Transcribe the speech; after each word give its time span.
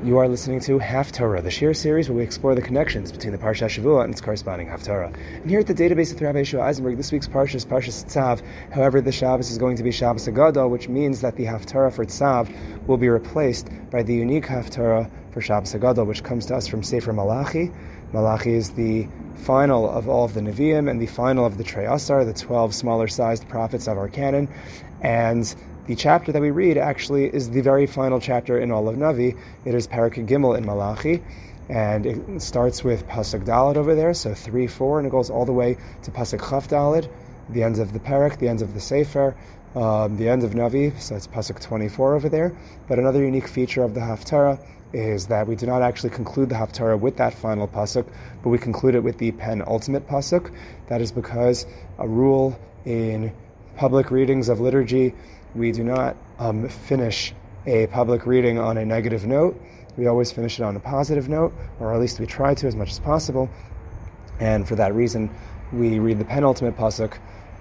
You 0.00 0.18
are 0.18 0.26
listening 0.26 0.58
to 0.60 0.80
Haftarah, 0.80 1.44
the 1.44 1.50
Shir 1.50 1.74
series 1.74 2.08
where 2.08 2.16
we 2.16 2.24
explore 2.24 2.56
the 2.56 2.62
connections 2.62 3.12
between 3.12 3.30
the 3.30 3.38
Parsha 3.38 3.68
Shavua 3.68 4.02
and 4.02 4.12
its 4.12 4.20
corresponding 4.20 4.66
Haftarah. 4.66 5.14
And 5.42 5.48
here 5.48 5.60
at 5.60 5.68
the 5.68 5.74
database 5.74 6.12
of 6.12 6.20
Rabbi 6.20 6.40
Yeshua 6.40 6.62
Eisenberg, 6.62 6.96
this 6.96 7.12
week's 7.12 7.28
Parsha 7.28 7.54
is 7.54 7.64
Parsha 7.64 7.90
Tzav. 7.90 8.42
However, 8.72 9.00
the 9.00 9.12
Shabbos 9.12 9.50
is 9.50 9.58
going 9.58 9.76
to 9.76 9.84
be 9.84 9.92
Shabbos 9.92 10.26
Hagadol, 10.26 10.70
which 10.70 10.88
means 10.88 11.20
that 11.20 11.36
the 11.36 11.44
Haftarah 11.44 11.92
for 11.92 12.04
Tzav 12.04 12.52
will 12.88 12.96
be 12.96 13.08
replaced 13.08 13.68
by 13.92 14.02
the 14.02 14.14
unique 14.14 14.46
Haftarah 14.46 15.08
for 15.30 15.40
Shabbos 15.40 15.72
Hagadol, 15.72 16.06
which 16.06 16.24
comes 16.24 16.46
to 16.46 16.56
us 16.56 16.66
from 16.66 16.82
Sefer 16.82 17.12
Malachi. 17.12 17.70
Malachi 18.12 18.54
is 18.54 18.70
the 18.70 19.06
final 19.36 19.88
of 19.88 20.08
all 20.08 20.24
of 20.24 20.34
the 20.34 20.40
Nevi'im 20.40 20.90
and 20.90 21.00
the 21.00 21.06
final 21.06 21.46
of 21.46 21.58
the 21.58 21.64
Trei 21.64 21.86
Asar, 21.86 22.24
the 22.24 22.32
12 22.32 22.74
smaller 22.74 23.06
sized 23.06 23.48
prophets 23.48 23.86
of 23.86 23.98
our 23.98 24.08
canon. 24.08 24.48
And 25.00 25.54
the 25.86 25.96
chapter 25.96 26.30
that 26.30 26.40
we 26.40 26.50
read 26.50 26.78
actually 26.78 27.24
is 27.24 27.50
the 27.50 27.60
very 27.60 27.86
final 27.86 28.20
chapter 28.20 28.58
in 28.58 28.70
all 28.70 28.88
of 28.88 28.96
Navi. 28.96 29.36
It 29.64 29.74
is 29.74 29.88
Parak 29.88 30.14
Gimel 30.28 30.56
in 30.56 30.64
Malachi, 30.64 31.22
and 31.68 32.06
it 32.06 32.40
starts 32.40 32.84
with 32.84 33.08
Pasuk 33.08 33.44
Dalet 33.44 33.76
over 33.76 33.96
there, 33.96 34.14
so 34.14 34.32
3 34.32 34.68
4, 34.68 34.98
and 34.98 35.08
it 35.08 35.10
goes 35.10 35.28
all 35.28 35.44
the 35.44 35.52
way 35.52 35.76
to 36.04 36.10
Pasuk 36.12 36.48
Chaf 36.48 36.68
Dalet, 36.68 37.10
the 37.48 37.64
ends 37.64 37.80
of 37.80 37.92
the 37.92 37.98
Parak, 37.98 38.38
the 38.38 38.48
ends 38.48 38.62
of 38.62 38.74
the 38.74 38.80
Sefer, 38.80 39.34
um, 39.74 40.16
the 40.16 40.28
end 40.28 40.44
of 40.44 40.52
Navi, 40.52 40.98
so 41.00 41.16
it's 41.16 41.26
Pasuk 41.26 41.60
24 41.60 42.14
over 42.14 42.28
there. 42.28 42.56
But 42.86 43.00
another 43.00 43.24
unique 43.24 43.48
feature 43.48 43.82
of 43.82 43.94
the 43.94 44.00
Haftarah 44.00 44.64
is 44.92 45.26
that 45.28 45.48
we 45.48 45.56
do 45.56 45.66
not 45.66 45.82
actually 45.82 46.10
conclude 46.10 46.48
the 46.48 46.54
Haftarah 46.54 47.00
with 47.00 47.16
that 47.16 47.34
final 47.34 47.66
Pasuk, 47.66 48.06
but 48.44 48.50
we 48.50 48.58
conclude 48.58 48.94
it 48.94 49.00
with 49.02 49.18
the 49.18 49.32
penultimate 49.32 50.06
Pasuk. 50.06 50.54
That 50.86 51.00
is 51.00 51.10
because 51.10 51.66
a 51.98 52.06
rule 52.06 52.56
in 52.84 53.32
public 53.76 54.10
readings 54.10 54.48
of 54.48 54.60
liturgy 54.60 55.14
we 55.54 55.72
do 55.72 55.84
not 55.84 56.16
um, 56.38 56.68
finish 56.68 57.34
a 57.66 57.86
public 57.88 58.26
reading 58.26 58.58
on 58.58 58.76
a 58.76 58.84
negative 58.84 59.26
note. 59.26 59.60
We 59.96 60.06
always 60.06 60.32
finish 60.32 60.58
it 60.58 60.62
on 60.62 60.74
a 60.76 60.80
positive 60.80 61.28
note, 61.28 61.52
or 61.78 61.94
at 61.94 62.00
least 62.00 62.18
we 62.18 62.26
try 62.26 62.54
to 62.54 62.66
as 62.66 62.74
much 62.74 62.90
as 62.90 62.98
possible. 62.98 63.50
And 64.40 64.66
for 64.66 64.74
that 64.76 64.94
reason, 64.94 65.30
we 65.72 65.98
read 65.98 66.18
the 66.18 66.24
penultimate 66.24 66.76
pasuk, 66.76 67.18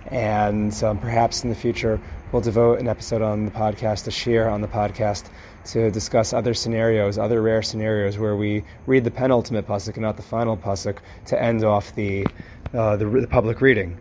and 0.08 0.74
um, 0.84 0.98
perhaps 0.98 1.44
in 1.44 1.50
the 1.50 1.56
future 1.56 2.00
we'll 2.32 2.42
devote 2.42 2.80
an 2.80 2.88
episode 2.88 3.22
on 3.22 3.46
the 3.46 3.52
podcast, 3.52 4.08
a 4.08 4.12
shir 4.12 4.48
on 4.48 4.62
the 4.62 4.68
podcast, 4.68 5.30
to 5.66 5.92
discuss 5.92 6.34
other 6.34 6.54
scenarios, 6.54 7.18
other 7.18 7.42
rare 7.42 7.62
scenarios 7.62 8.18
where 8.18 8.36
we 8.36 8.64
read 8.88 9.04
the 9.04 9.12
penultimate 9.12 9.68
pasuk 9.68 9.94
and 9.94 10.02
not 10.02 10.18
the 10.18 10.24
final 10.24 10.58
pasuk 10.58 10.98
to 11.26 11.42
end 11.42 11.64
off 11.64 11.94
the, 11.96 12.26
uh, 12.74 12.96
the, 12.96 13.06
the 13.06 13.28
public 13.28 13.62
reading. 13.62 13.98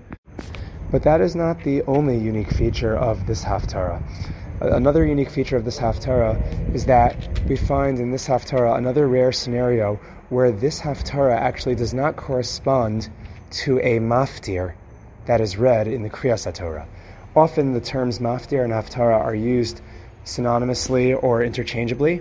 But 0.90 1.04
that 1.04 1.20
is 1.20 1.36
not 1.36 1.62
the 1.62 1.82
only 1.82 2.18
unique 2.18 2.50
feature 2.50 2.96
of 2.96 3.26
this 3.26 3.44
Haftarah. 3.44 4.02
Another 4.60 5.06
unique 5.06 5.30
feature 5.30 5.56
of 5.56 5.64
this 5.64 5.78
Haftarah 5.78 6.74
is 6.74 6.86
that 6.86 7.16
we 7.48 7.56
find 7.56 7.98
in 7.98 8.10
this 8.10 8.26
Haftarah 8.26 8.76
another 8.76 9.06
rare 9.06 9.30
scenario 9.30 10.00
where 10.30 10.50
this 10.50 10.80
Haftarah 10.80 11.36
actually 11.36 11.76
does 11.76 11.94
not 11.94 12.16
correspond 12.16 13.08
to 13.50 13.78
a 13.78 14.00
maftir 14.00 14.74
that 15.26 15.40
is 15.40 15.56
read 15.56 15.86
in 15.86 16.02
the 16.02 16.10
Kriyas 16.10 16.52
Torah. 16.52 16.88
Often 17.36 17.72
the 17.72 17.80
terms 17.80 18.18
maftir 18.18 18.64
and 18.64 18.72
Haftarah 18.72 19.20
are 19.20 19.34
used 19.34 19.80
synonymously 20.24 21.20
or 21.22 21.42
interchangeably. 21.42 22.20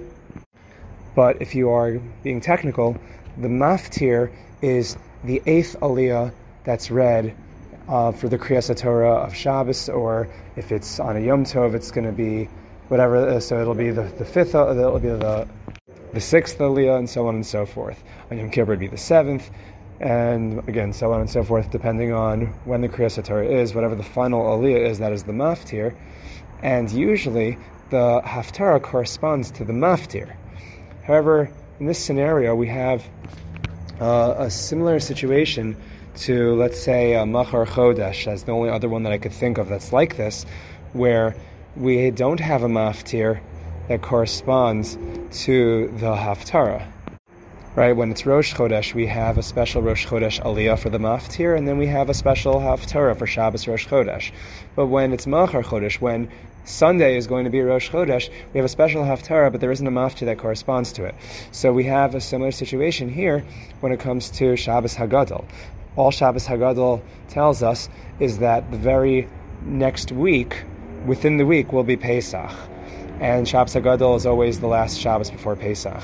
But 1.15 1.41
if 1.41 1.55
you 1.55 1.71
are 1.71 1.99
being 2.23 2.39
technical, 2.39 2.97
the 3.35 3.47
maftir 3.47 4.31
is 4.61 4.95
the 5.23 5.41
eighth 5.47 5.75
aliyah 5.81 6.31
that's 6.63 6.91
read 6.91 7.35
uh, 7.89 8.11
for 8.11 8.29
the 8.29 8.37
Kriyas 8.37 8.73
Torah 8.77 9.15
of 9.15 9.35
Shabbos, 9.35 9.89
or 9.89 10.29
if 10.55 10.71
it's 10.71 10.99
on 10.99 11.17
a 11.17 11.19
Yom 11.19 11.43
Tov, 11.43 11.73
it's 11.73 11.91
going 11.91 12.05
to 12.05 12.13
be 12.13 12.45
whatever. 12.87 13.17
Uh, 13.17 13.39
so 13.39 13.59
it'll 13.59 13.73
be 13.73 13.89
the, 13.89 14.03
the 14.03 14.25
fifth, 14.25 14.53
uh, 14.55 14.69
it'll 14.71 14.99
be 14.99 15.09
the 15.09 15.47
the 16.13 16.21
sixth 16.21 16.57
Aliyah, 16.57 16.97
and 16.97 17.09
so 17.09 17.27
on 17.27 17.35
and 17.35 17.45
so 17.45 17.65
forth. 17.65 18.03
On 18.31 18.37
Yom 18.37 18.49
Kippur, 18.49 18.73
it'd 18.73 18.79
be 18.79 18.87
the 18.87 18.97
seventh, 18.97 19.49
and 19.99 20.67
again, 20.69 20.93
so 20.93 21.11
on 21.11 21.21
and 21.21 21.29
so 21.29 21.43
forth, 21.43 21.71
depending 21.71 22.13
on 22.13 22.47
when 22.65 22.81
the 22.81 22.89
Kriyas 22.89 23.23
Torah 23.23 23.47
is. 23.47 23.73
Whatever 23.73 23.95
the 23.95 24.03
final 24.03 24.43
Aliyah 24.43 24.89
is, 24.89 24.99
that 24.99 25.11
is 25.11 25.23
the 25.23 25.33
Maftir, 25.33 25.95
and 26.61 26.91
usually 26.91 27.57
the 27.89 28.21
Haftarah 28.23 28.81
corresponds 28.83 29.49
to 29.51 29.65
the 29.65 29.73
Maftir. 29.73 30.35
However, 31.03 31.49
in 31.79 31.87
this 31.87 31.97
scenario, 31.97 32.53
we 32.55 32.67
have 32.67 33.03
uh, 33.99 34.35
a 34.37 34.49
similar 34.51 34.99
situation 34.99 35.75
to, 36.15 36.55
let's 36.55 36.79
say, 36.81 37.13
a 37.13 37.25
Machar 37.25 37.65
Chodesh 37.65 38.27
as 38.27 38.43
the 38.43 38.51
only 38.51 38.69
other 38.69 38.89
one 38.89 39.03
that 39.03 39.11
I 39.11 39.17
could 39.17 39.33
think 39.33 39.57
of 39.57 39.69
that's 39.69 39.93
like 39.93 40.17
this, 40.17 40.45
where 40.93 41.35
we 41.75 42.11
don't 42.11 42.39
have 42.39 42.63
a 42.63 42.67
maftir 42.67 43.39
that 43.87 44.01
corresponds 44.01 44.97
to 45.43 45.87
the 45.97 46.15
Haftarah. 46.15 46.85
Right, 47.75 47.93
when 47.93 48.11
it's 48.11 48.25
Rosh 48.25 48.53
Chodesh, 48.53 48.93
we 48.93 49.05
have 49.05 49.37
a 49.37 49.43
special 49.43 49.81
Rosh 49.81 50.05
Chodesh 50.05 50.41
Aliyah 50.41 50.77
for 50.77 50.89
the 50.89 50.97
Maftir, 50.97 51.57
and 51.57 51.67
then 51.67 51.77
we 51.77 51.87
have 51.87 52.09
a 52.09 52.13
special 52.13 52.55
Haftarah 52.55 53.17
for 53.17 53.27
Shabbos 53.27 53.67
Rosh 53.67 53.87
Chodesh. 53.87 54.31
But 54.75 54.87
when 54.87 55.13
it's 55.13 55.27
Machar 55.27 55.63
Chodesh, 55.63 56.01
when 56.01 56.29
Sunday 56.65 57.15
is 57.15 57.27
going 57.27 57.45
to 57.45 57.49
be 57.49 57.61
Rosh 57.61 57.89
Chodesh, 57.89 58.29
we 58.53 58.57
have 58.57 58.65
a 58.65 58.69
special 58.69 59.03
Haftarah, 59.03 59.51
but 59.51 59.61
there 59.61 59.71
isn't 59.71 59.87
a 59.87 59.91
Maftir 59.91 60.25
that 60.25 60.39
corresponds 60.39 60.91
to 60.93 61.05
it. 61.05 61.15
So 61.51 61.71
we 61.71 61.85
have 61.85 62.15
a 62.15 62.21
similar 62.21 62.51
situation 62.51 63.07
here 63.07 63.45
when 63.79 63.91
it 63.91 63.99
comes 63.99 64.29
to 64.31 64.55
Shabbos 64.55 64.95
Hagadol 64.95 65.45
all 65.99 66.11
Shabbos 66.11 66.47
Hagadol 66.47 67.01
tells 67.27 67.61
us 67.61 67.89
is 68.21 68.39
that 68.39 68.71
the 68.71 68.77
very 68.77 69.27
next 69.63 70.13
week, 70.13 70.63
within 71.05 71.35
the 71.35 71.45
week, 71.45 71.73
will 71.73 71.83
be 71.83 71.97
Pesach. 71.97 72.51
And 73.19 73.45
Shabbos 73.45 73.73
Hagadol 73.73 74.15
is 74.15 74.25
always 74.25 74.61
the 74.61 74.67
last 74.67 74.97
Shabbos 74.97 75.29
before 75.29 75.57
Pesach. 75.57 76.01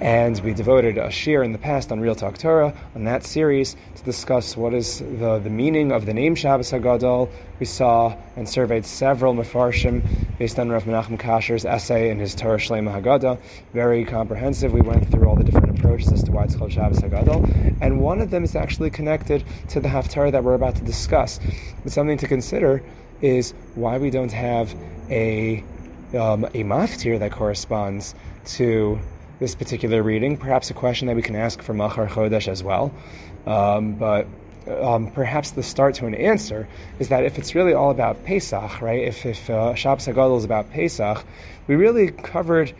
And 0.00 0.38
we 0.40 0.54
devoted 0.54 0.98
a 0.98 1.10
shir 1.10 1.42
in 1.42 1.50
the 1.50 1.58
past 1.58 1.90
on 1.90 1.98
Real 1.98 2.14
Talk 2.14 2.38
Torah 2.38 2.72
on 2.94 3.04
that 3.04 3.24
series 3.24 3.74
to 3.96 4.04
discuss 4.04 4.56
what 4.56 4.72
is 4.72 5.00
the, 5.00 5.40
the 5.40 5.50
meaning 5.50 5.90
of 5.90 6.06
the 6.06 6.14
name 6.14 6.36
Shabbos 6.36 6.70
Hagadol. 6.70 7.28
We 7.58 7.66
saw 7.66 8.16
and 8.36 8.48
surveyed 8.48 8.86
several 8.86 9.34
mefarshim 9.34 10.06
based 10.38 10.60
on 10.60 10.68
Rav 10.70 10.84
Menachem 10.84 11.18
Kasher's 11.18 11.64
essay 11.64 12.10
in 12.10 12.20
his 12.20 12.36
Torah 12.36 12.58
Shlema 12.58 13.00
Haggadah. 13.00 13.40
Very 13.72 14.04
comprehensive. 14.04 14.72
We 14.72 14.80
went 14.80 15.10
through 15.10 15.28
all 15.28 15.36
the 15.36 15.44
different 15.44 15.63
approaches 15.84 16.12
as 16.12 16.22
to 16.24 16.32
why 16.32 16.44
it's 16.44 16.56
called 16.56 16.72
Shabbos 16.72 17.00
Hagadol. 17.00 17.76
And 17.80 18.00
one 18.00 18.20
of 18.20 18.30
them 18.30 18.42
is 18.42 18.56
actually 18.56 18.90
connected 18.90 19.44
to 19.68 19.80
the 19.80 19.88
Haftarah 19.88 20.32
that 20.32 20.42
we're 20.42 20.54
about 20.54 20.76
to 20.76 20.84
discuss. 20.84 21.38
But 21.82 21.92
something 21.92 22.18
to 22.18 22.26
consider 22.26 22.82
is 23.20 23.52
why 23.74 23.98
we 23.98 24.10
don't 24.10 24.32
have 24.32 24.74
a, 25.10 25.62
um, 26.14 26.44
a 26.44 26.64
maftir 26.64 27.18
that 27.18 27.32
corresponds 27.32 28.14
to 28.56 28.98
this 29.40 29.54
particular 29.54 30.02
reading. 30.02 30.36
Perhaps 30.36 30.70
a 30.70 30.74
question 30.74 31.06
that 31.08 31.16
we 31.16 31.22
can 31.22 31.36
ask 31.36 31.62
for 31.62 31.74
Machar 31.74 32.06
Chodesh 32.06 32.48
as 32.48 32.62
well. 32.62 32.92
Um, 33.46 33.94
but 33.94 34.26
um, 34.66 35.10
perhaps 35.10 35.50
the 35.50 35.62
start 35.62 35.96
to 35.96 36.06
an 36.06 36.14
answer 36.14 36.66
is 36.98 37.10
that 37.10 37.24
if 37.24 37.38
it's 37.38 37.54
really 37.54 37.74
all 37.74 37.90
about 37.90 38.24
Pesach, 38.24 38.80
right? 38.80 39.02
If, 39.02 39.26
if 39.26 39.50
uh, 39.50 39.74
Shabbos 39.74 40.06
Hagadol 40.06 40.38
is 40.38 40.44
about 40.44 40.70
Pesach, 40.70 41.22
we 41.66 41.76
really 41.76 42.10
covered 42.10 42.72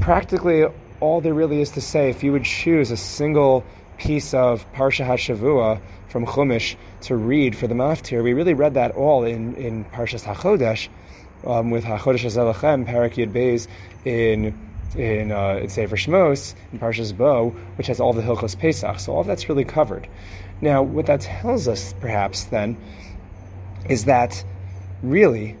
practically 0.00 0.64
all 1.00 1.20
there 1.20 1.34
really 1.34 1.60
is 1.60 1.70
to 1.72 1.80
say. 1.80 2.10
If 2.10 2.22
you 2.22 2.32
would 2.32 2.44
choose 2.44 2.90
a 2.90 2.96
single 2.96 3.64
piece 3.98 4.34
of 4.34 4.70
Parsha 4.72 5.06
HaShavua 5.06 5.80
from 6.08 6.26
Chumash 6.26 6.76
to 7.02 7.16
read 7.16 7.56
for 7.56 7.66
the 7.66 7.74
Maftir, 7.74 8.22
we 8.22 8.32
really 8.32 8.54
read 8.54 8.74
that 8.74 8.92
all 8.92 9.24
in, 9.24 9.54
in 9.56 9.84
Parshas 9.84 10.24
HaChodesh, 10.24 10.88
um, 11.46 11.70
with 11.70 11.84
HaChodesh 11.84 12.24
HaZeh 12.24 12.54
Lachem, 12.54 12.86
Parak 12.86 13.14
Yud 13.14 13.32
Beis, 13.32 13.68
in 14.04 14.58
in, 14.96 15.32
uh, 15.32 15.60
in 15.62 15.68
Sefer 15.68 15.96
Shmos, 15.96 16.54
in 16.72 16.78
Parshas 16.78 17.14
Bo, 17.16 17.50
which 17.76 17.88
has 17.88 18.00
all 18.00 18.12
the 18.14 18.22
Hilchos 18.22 18.58
Pesach. 18.58 18.98
So 19.00 19.12
all 19.12 19.24
that's 19.24 19.48
really 19.48 19.64
covered. 19.64 20.08
Now, 20.60 20.82
what 20.82 21.06
that 21.06 21.20
tells 21.20 21.68
us, 21.68 21.94
perhaps, 22.00 22.44
then, 22.44 22.76
is 23.88 24.06
that 24.06 24.42
really 25.02 25.56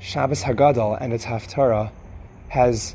Shabbos 0.00 0.42
Hagadol 0.42 0.98
and 1.00 1.12
its 1.12 1.24
Haftarah 1.24 1.90
has 2.48 2.94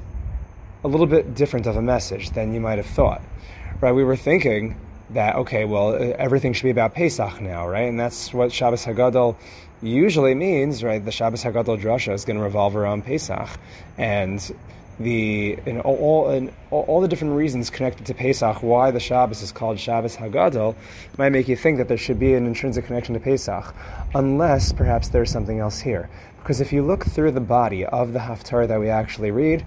a 0.83 0.88
little 0.88 1.07
bit 1.07 1.35
different 1.35 1.65
of 1.67 1.75
a 1.75 1.81
message 1.81 2.31
than 2.31 2.53
you 2.53 2.59
might 2.59 2.77
have 2.77 2.85
thought. 2.85 3.21
Right? 3.81 3.91
We 3.91 4.03
were 4.03 4.15
thinking 4.15 4.75
that 5.12 5.35
okay, 5.35 5.65
well, 5.65 5.97
everything 6.18 6.53
should 6.53 6.65
be 6.65 6.69
about 6.69 6.94
Pesach 6.94 7.39
now, 7.39 7.68
right? 7.68 7.88
And 7.88 8.00
that's 8.00 8.33
what 8.33 8.51
Shabbos 8.51 8.85
Hagadol 8.85 9.38
usually 9.81 10.35
means, 10.35 10.83
right? 10.83 11.03
The 11.03 11.12
Shabbos 11.12 11.44
Hagadol 11.44 11.79
drasha 11.79 12.13
is 12.13 12.25
going 12.25 12.38
to 12.38 12.44
revolve 12.44 12.75
around 12.75 13.06
Pesach, 13.06 13.47
and 13.97 14.39
the 15.00 15.57
in 15.65 15.79
all, 15.81 16.50
all, 16.71 16.81
all, 16.81 17.01
the 17.01 17.07
different 17.07 17.35
reasons 17.35 17.69
connected 17.69 18.07
to 18.07 18.13
Pesach, 18.13 18.63
why 18.63 18.91
the 18.91 19.00
Shabbos 19.00 19.44
is 19.44 19.51
called 19.51 19.79
Shabbos 19.79 20.15
Hagadol, 20.15 20.75
might 21.18 21.29
make 21.29 21.47
you 21.47 21.56
think 21.56 21.77
that 21.77 21.88
there 21.88 21.97
should 21.97 22.19
be 22.19 22.33
an 22.33 22.47
intrinsic 22.47 22.85
connection 22.85 23.13
to 23.13 23.19
Pesach, 23.19 23.75
unless 24.15 24.74
perhaps 24.74 25.09
there's 25.09 25.31
something 25.31 25.59
else 25.59 25.79
here. 25.79 26.09
Because 26.39 26.62
if 26.62 26.74
you 26.74 26.81
look 26.81 27.06
through 27.06 27.31
the 27.31 27.41
body 27.41 27.85
of 27.85 28.13
the 28.13 28.19
Haftarah 28.19 28.68
that 28.68 28.79
we 28.79 28.89
actually 28.89 29.31
read 29.31 29.65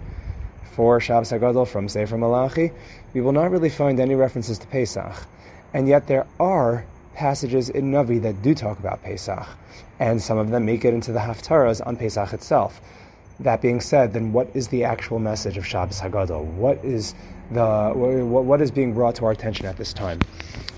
for 0.73 1.01
Shabbos 1.01 1.31
Hagadol 1.31 1.67
from 1.67 1.89
Sefer 1.89 2.17
Malachi, 2.17 2.71
we 3.13 3.21
will 3.21 3.33
not 3.33 3.51
really 3.51 3.71
find 3.71 4.01
any 4.01 4.15
references 4.15 4.59
to 4.59 4.67
Pesach, 4.67 5.15
and 5.75 5.89
yet 5.89 6.07
there 6.07 6.27
are 6.39 6.85
passages 7.15 7.69
in 7.69 7.91
Navi 7.91 8.23
that 8.23 8.43
do 8.43 8.55
talk 8.55 8.79
about 8.79 9.03
Pesach, 9.03 9.47
and 9.99 10.23
some 10.23 10.39
of 10.39 10.51
them 10.51 10.65
make 10.65 10.85
it 10.85 10.95
into 10.95 11.13
the 11.13 11.19
Haftarahs 11.19 11.85
on 11.87 11.97
Pesach 11.97 12.33
itself. 12.33 12.81
that 13.41 13.63
being 13.63 13.81
said, 13.81 14.13
then 14.13 14.33
what 14.33 14.49
is 14.55 14.69
the 14.69 14.85
actual 14.85 15.19
message 15.19 15.57
of 15.57 15.67
Shabbos 15.67 16.01
Hagadol? 16.01 16.45
What 16.45 16.85
is 16.85 17.15
the 17.51 17.93
what, 17.95 18.45
what 18.45 18.61
is 18.61 18.71
being 18.71 18.93
brought 18.93 19.15
to 19.17 19.25
our 19.25 19.33
attention 19.33 19.67
at 19.67 19.77
this 19.77 19.93
time? 19.93 20.21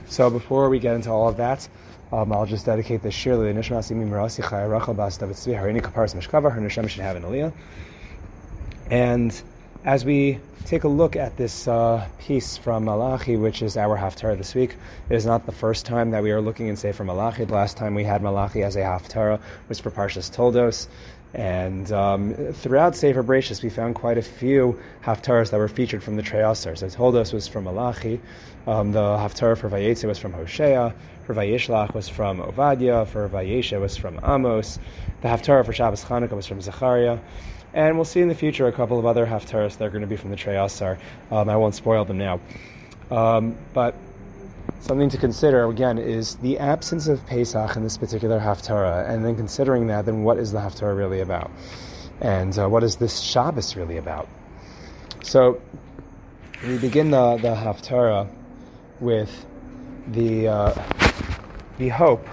So 0.07 0.31
before 0.31 0.69
we 0.69 0.79
get 0.79 0.95
into 0.95 1.11
all 1.11 1.29
of 1.29 1.37
that, 1.39 1.69
um, 2.13 2.33
I'll 2.33 2.47
just 2.47 2.67
dedicate 2.67 3.03
this 3.03 3.15
shir 3.15 3.33
to 3.33 3.59
Nishmas 3.59 3.91
Imi 3.91 4.09
Merasi 4.09 4.45
Chaya 4.45 4.71
Rachel 4.71 4.95
Bas 4.95 5.17
David 5.17 5.35
Tzvi 5.35 5.59
Harini 5.59 5.81
Kaparas 5.81 6.15
Meshkava. 6.15 6.53
Her 6.53 6.89
should 6.89 7.03
have 7.03 7.17
an 7.17 7.23
aliyah. 7.23 7.53
And 8.91 9.43
as 9.85 10.05
we 10.05 10.39
take 10.65 10.85
a 10.85 10.89
look 10.89 11.17
at 11.17 11.37
this 11.37 11.67
uh, 11.67 12.07
piece 12.19 12.57
from 12.57 12.85
Malachi, 12.85 13.37
which 13.37 13.63
is 13.63 13.77
our 13.77 13.99
Haftarah 13.99 14.39
this 14.39 14.55
week, 14.55 14.77
it 15.11 15.15
is 15.15 15.27
not 15.27 15.45
the 15.45 15.53
first 15.53 15.87
time 15.87 16.13
that 16.13 16.23
we 16.23 16.31
are 16.31 16.41
looking 16.41 16.69
in 16.69 16.77
Sefer 16.77 17.03
Malachi. 17.03 17.45
The 17.45 17.53
last 17.53 17.77
time 17.77 17.95
we 17.95 18.05
had 18.05 18.23
Malachi 18.23 18.63
as 18.63 18.77
a 18.77 18.81
Haftarah 18.81 19.41
was 19.69 19.81
for 19.81 19.91
Parshas 19.91 20.33
Toldos. 20.33 20.87
And 21.35 21.91
um, 21.91 22.35
throughout 22.53 22.95
Sefer 22.95 23.25
Bereshis, 23.25 23.63
we 23.63 23.71
found 23.71 23.95
quite 23.95 24.19
a 24.19 24.23
few 24.23 24.79
haftarahs 25.03 25.51
that 25.51 25.57
were 25.57 25.69
featured 25.69 26.03
from 26.03 26.17
the 26.17 26.23
Trei 26.23 26.43
Asar. 26.43 26.77
So 26.77 26.89
Toldos 26.89 27.33
was 27.33 27.49
from 27.49 27.65
Malachi, 27.65 28.21
um, 28.67 28.93
the 28.93 29.01
haftarah 29.01 29.57
for 29.57 29.69
Vayetze 29.69 30.05
was 30.05 30.19
from 30.19 30.33
Hosea, 30.33 30.95
for 31.27 31.35
Vayishlach 31.35 31.95
was 31.95 32.09
from 32.09 32.39
Ovadia, 32.39 33.07
for 33.07 33.29
Vayesha 33.29 33.81
was 33.81 33.97
from 33.97 34.21
Amos, 34.23 34.79
the 35.23 35.29
haftarah 35.29 35.65
for 35.65 35.73
Shabbos 35.73 36.05
Chanukah 36.05 36.33
was 36.33 36.47
from 36.47 36.61
Zechariah. 36.61 37.19
And 37.75 37.97
we'll 37.97 38.05
see 38.05 38.21
in 38.21 38.29
the 38.29 38.35
future 38.35 38.67
a 38.67 38.73
couple 38.73 38.99
of 38.99 39.07
other 39.07 39.27
haftarahs 39.27 39.79
that 39.79 39.85
are 39.85 39.91
going 39.91 40.03
to 40.03 40.07
be 40.07 40.17
from 40.17 40.31
the 40.31 40.37
Trei 40.37 40.57
Asar. 40.57 40.99
Um, 41.31 41.49
I 41.49 41.57
won't 41.57 41.75
spoil 41.75 42.05
them 42.05 42.19
now. 42.19 42.41
Um, 43.11 43.57
but 43.73 43.95
something 44.81 45.09
to 45.11 45.19
consider 45.19 45.69
again 45.69 45.99
is 45.99 46.37
the 46.37 46.59
absence 46.59 47.09
of 47.09 47.25
Pesach 47.27 47.77
in 47.77 47.83
this 47.83 47.97
particular 47.97 48.39
Haftarah, 48.39 49.09
and 49.09 49.25
then 49.25 49.37
considering 49.37 49.87
that, 49.87 50.07
then 50.07 50.23
what 50.23 50.39
is 50.39 50.53
the 50.53 50.59
Haftarah 50.59 50.97
really 50.97 51.21
about? 51.21 51.51
And 52.21 52.57
uh, 52.59 52.69
what 52.69 52.83
is 52.83 52.97
this 52.97 53.21
Shabbos 53.21 53.77
really 53.77 53.97
about? 53.97 54.29
So 55.23 55.61
we 56.67 56.79
begin 56.79 57.11
the, 57.11 57.37
the 57.37 57.55
Haftarah 57.55 58.29
with 59.01 59.47
the, 60.09 60.49
uh, 60.49 60.83
the 61.79 61.89
hope 61.89 62.27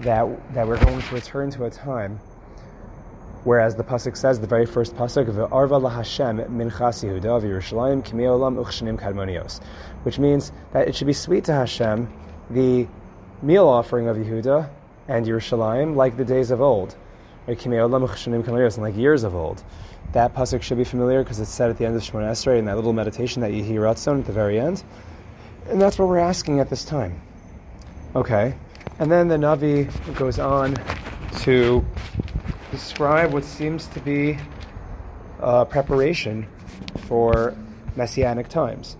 that, 0.00 0.54
that 0.54 0.66
we're 0.66 0.82
going 0.84 1.00
to 1.00 1.14
return 1.14 1.50
to 1.52 1.64
a 1.64 1.70
time 1.70 2.20
Whereas 3.48 3.76
the 3.76 3.82
pasuk 3.82 4.14
says, 4.14 4.40
the 4.40 4.46
very 4.46 4.66
first 4.66 4.94
pasuk, 4.94 5.26
"Arva 5.50 5.80
laHashem 5.80 6.50
minchas 6.50 7.02
Yehuda 7.02 7.40
v'Yerushalayim 7.40 8.04
k'meolam 8.04 8.62
uchshanim 8.62 9.00
kadmonios," 9.00 9.62
which 10.02 10.18
means 10.18 10.52
that 10.72 10.86
it 10.86 10.94
should 10.94 11.06
be 11.06 11.14
sweet 11.14 11.44
to 11.44 11.54
Hashem, 11.54 12.12
the 12.50 12.86
meal 13.40 13.66
offering 13.66 14.06
of 14.06 14.18
Yehuda 14.18 14.68
and 15.08 15.24
Yerushalayim, 15.24 15.96
like 15.96 16.18
the 16.18 16.26
days 16.26 16.50
of 16.50 16.60
old, 16.60 16.94
like 17.46 17.58
k'meolam 17.58 18.06
uchshanim 18.06 18.44
kadmonios, 18.44 18.74
and 18.74 18.82
like 18.82 18.98
years 18.98 19.24
of 19.24 19.34
old. 19.34 19.64
That 20.12 20.34
pasuk 20.34 20.60
should 20.60 20.76
be 20.76 20.84
familiar 20.84 21.22
because 21.22 21.40
it's 21.40 21.48
said 21.50 21.70
at 21.70 21.78
the 21.78 21.86
end 21.86 21.96
of 21.96 22.02
Shemona 22.02 22.32
Esrei 22.32 22.58
in 22.58 22.66
that 22.66 22.76
little 22.76 22.92
meditation 22.92 23.40
that 23.40 23.52
Yehi 23.52 23.76
Ratzon 23.76 24.18
at 24.18 24.26
the 24.26 24.32
very 24.34 24.60
end, 24.60 24.84
and 25.70 25.80
that's 25.80 25.98
what 25.98 26.06
we're 26.06 26.18
asking 26.18 26.60
at 26.60 26.68
this 26.68 26.84
time. 26.84 27.18
Okay, 28.14 28.54
and 28.98 29.10
then 29.10 29.28
the 29.28 29.38
Navi 29.38 29.88
goes 30.16 30.38
on 30.38 30.76
to 31.38 31.82
describe 32.70 33.32
what 33.32 33.44
seems 33.44 33.86
to 33.88 34.00
be 34.00 34.38
a 35.40 35.64
preparation 35.64 36.46
for 37.06 37.54
messianic 37.96 38.48
times. 38.48 38.96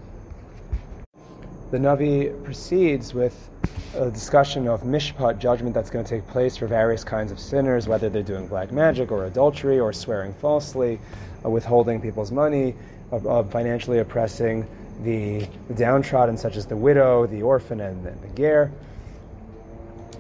The 1.71 1.79
Navi 1.79 2.45
proceeds 2.45 3.13
with 3.13 3.51
a 3.95 4.11
discussion 4.11 4.69
of 4.69 4.83
mishpat, 4.83 5.39
judgment 5.39 5.75
that's 5.75 5.91
going 5.91 6.05
to 6.05 6.11
take 6.11 6.27
place 6.29 6.57
for 6.57 6.67
various 6.67 7.05
kinds 7.05 7.33
of 7.33 7.39
sinners, 7.39 7.89
whether 7.89 8.09
they're 8.09 8.23
doing 8.23 8.47
black 8.47 8.73
magic 8.73 9.11
or 9.11 9.27
adultery 9.27 9.79
or 9.79 9.93
swearing 9.93 10.33
falsely, 10.35 10.99
uh, 11.45 11.51
withholding 11.51 12.01
people's 12.01 12.33
money, 12.33 12.75
uh, 13.13 13.17
uh, 13.17 13.43
financially 13.45 13.99
oppressing 13.99 14.67
the, 15.03 15.47
the, 15.69 15.75
downtrodden, 15.75 16.37
such 16.37 16.57
as 16.57 16.67
the 16.67 16.77
widow, 16.77 17.27
the 17.27 17.43
orphan, 17.43 17.81
and, 17.81 18.07
and 18.07 18.21
the 18.23 18.29
ger. 18.37 18.73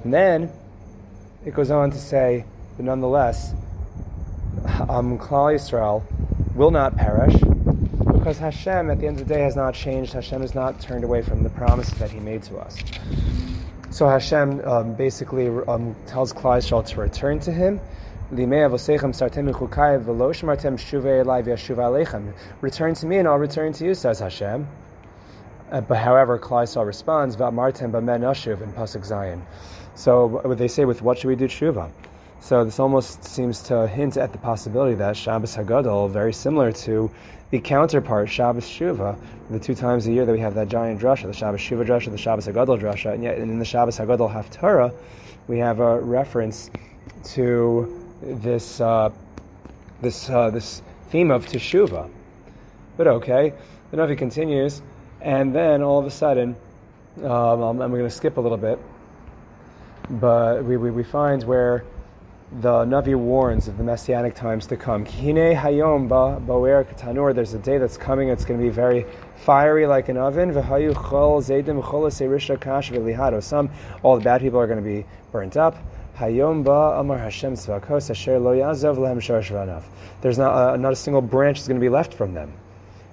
And 0.04 0.12
then 0.12 0.50
it 1.44 1.54
goes 1.54 1.70
on 1.70 1.90
to 1.90 1.98
say 1.98 2.44
but 2.78 2.86
nonetheless, 2.86 3.54
um, 4.88 5.18
Klal 5.18 5.52
Yisrael 5.52 6.04
will 6.54 6.70
not 6.70 6.96
perish 6.96 7.34
because 8.12 8.38
Hashem, 8.38 8.88
at 8.88 9.00
the 9.00 9.08
end 9.08 9.20
of 9.20 9.26
the 9.26 9.34
day, 9.34 9.40
has 9.40 9.56
not 9.56 9.74
changed. 9.74 10.12
Hashem 10.12 10.42
has 10.42 10.54
not 10.54 10.80
turned 10.80 11.02
away 11.02 11.20
from 11.22 11.42
the 11.42 11.50
promises 11.50 11.98
that 11.98 12.12
He 12.12 12.20
made 12.20 12.44
to 12.44 12.58
us. 12.58 12.76
So 13.90 14.08
Hashem 14.08 14.60
um, 14.64 14.94
basically 14.94 15.48
um, 15.66 15.96
tells 16.06 16.32
Klal 16.32 16.58
Yisrael 16.58 16.86
to 16.86 17.00
return 17.00 17.40
to 17.40 17.50
Him. 17.50 17.80
Return 22.60 22.94
to 22.94 23.06
me 23.06 23.16
and 23.18 23.28
I'll 23.28 23.38
return 23.38 23.72
to 23.72 23.84
you, 23.84 23.94
says 23.94 24.20
Hashem. 24.20 24.68
Uh, 25.72 25.80
but 25.80 25.98
however, 25.98 26.38
Klal 26.38 26.62
Yisrael 26.62 26.86
responds, 26.86 27.34
"Va'martem 27.34 27.90
b'men 27.90 28.20
ashuv" 28.20 28.62
in 28.62 28.72
pasuk 28.72 29.04
Zayin. 29.04 29.42
So 29.96 30.40
they 30.56 30.68
say 30.68 30.84
with 30.84 31.02
what 31.02 31.18
should 31.18 31.26
we 31.26 31.34
do 31.34 31.48
tshuva? 31.48 31.90
So 32.40 32.64
this 32.64 32.78
almost 32.78 33.24
seems 33.24 33.60
to 33.64 33.86
hint 33.86 34.16
at 34.16 34.32
the 34.32 34.38
possibility 34.38 34.94
that 34.94 35.16
Shabbos 35.16 35.56
Hagadol, 35.56 36.10
very 36.10 36.32
similar 36.32 36.72
to 36.72 37.10
the 37.50 37.58
counterpart 37.58 38.30
Shabbos 38.30 38.64
Shuva, 38.64 39.18
the 39.50 39.58
two 39.58 39.74
times 39.74 40.06
a 40.06 40.12
year 40.12 40.24
that 40.24 40.32
we 40.32 40.38
have 40.38 40.54
that 40.54 40.68
giant 40.68 41.00
drasha, 41.00 41.26
the 41.26 41.32
Shabbos 41.32 41.60
Shuva 41.60 41.84
drasha, 41.84 42.10
the 42.10 42.18
Shabbos 42.18 42.46
Hagadol 42.46 42.80
drasha, 42.80 43.12
and 43.12 43.22
yet 43.22 43.38
in 43.38 43.58
the 43.58 43.64
Shabbos 43.64 43.98
Hagadol 43.98 44.32
Haftarah, 44.32 44.94
we 45.46 45.58
have 45.58 45.80
a 45.80 46.00
reference 46.00 46.70
to 47.24 48.06
this 48.22 48.80
uh, 48.80 49.10
this 50.00 50.30
uh, 50.30 50.50
this 50.50 50.82
theme 51.10 51.30
of 51.30 51.46
Teshuvah. 51.46 52.08
But 52.96 53.08
okay, 53.08 53.52
the 53.90 53.96
Navi 53.96 54.16
continues, 54.16 54.82
and 55.20 55.54
then 55.54 55.82
all 55.82 55.98
of 55.98 56.06
a 56.06 56.10
sudden, 56.10 56.56
um, 57.18 57.62
I'm, 57.62 57.80
I'm 57.80 57.90
going 57.90 58.04
to 58.04 58.10
skip 58.10 58.36
a 58.36 58.40
little 58.40 58.58
bit, 58.58 58.78
but 60.10 60.64
we, 60.64 60.76
we, 60.76 60.90
we 60.90 61.02
find 61.02 61.42
where 61.44 61.84
the 62.50 62.86
Navi 62.86 63.14
warns 63.14 63.68
of 63.68 63.76
the 63.76 63.84
messianic 63.84 64.34
times 64.34 64.66
to 64.68 64.76
come. 64.76 65.04
Kine 65.04 65.54
hayom 65.54 66.08
ba 66.08 66.40
ba'er 66.40 66.82
katanur. 66.84 67.34
There's 67.34 67.52
a 67.52 67.58
day 67.58 67.76
that's 67.76 67.98
coming. 67.98 68.30
It's 68.30 68.46
going 68.46 68.58
to 68.58 68.64
be 68.64 68.70
very 68.70 69.04
fiery 69.36 69.86
like 69.86 70.08
an 70.08 70.16
oven. 70.16 70.52
V'hayu 70.52 70.94
chol 70.94 71.42
zaydim 71.42 71.82
cholas 71.82 72.22
erisha 72.26 72.58
kash 72.58 72.90
v'lihado. 72.90 73.42
Some, 73.42 73.68
all 74.02 74.16
the 74.16 74.24
bad 74.24 74.40
people 74.40 74.58
are 74.58 74.66
going 74.66 74.82
to 74.82 74.84
be 74.84 75.04
burnt 75.30 75.58
up. 75.58 75.76
Hayom 76.16 76.64
ba 76.64 76.98
amar 76.98 77.18
Hashem 77.18 77.52
tzvakos 77.52 78.10
asher 78.10 78.38
lo 78.38 78.56
yazov 78.56 78.96
lehem 78.96 79.20
sharash 79.20 79.82
There's 80.22 80.38
not, 80.38 80.54
uh, 80.54 80.76
not 80.76 80.94
a 80.94 80.96
single 80.96 81.20
branch 81.20 81.60
is 81.60 81.68
going 81.68 81.78
to 81.78 81.84
be 81.84 81.90
left 81.90 82.14
from 82.14 82.32
them. 82.32 82.54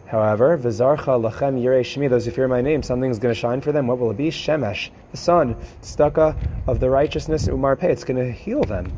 However, 0.05 0.57
v'zarcha 0.57 0.97
lachem 0.97 1.61
yirei 1.61 1.81
shmi, 1.81 2.09
those 2.09 2.23
who 2.23 2.31
fear 2.31 2.47
my 2.47 2.61
name, 2.61 2.81
something's 2.83 3.19
going 3.19 3.33
to 3.33 3.39
shine 3.39 3.59
for 3.59 3.73
them. 3.73 3.87
What 3.87 3.99
will 3.99 4.11
it 4.11 4.17
be? 4.17 4.29
Shemesh, 4.29 4.91
the 5.11 5.17
sun, 5.17 5.57
staka 5.81 6.37
of 6.67 6.79
the 6.79 6.89
righteousness, 6.89 7.49
umar 7.49 7.75
pei. 7.75 7.91
It's 7.91 8.05
going 8.05 8.25
to 8.25 8.31
heal 8.31 8.63
them. 8.63 8.93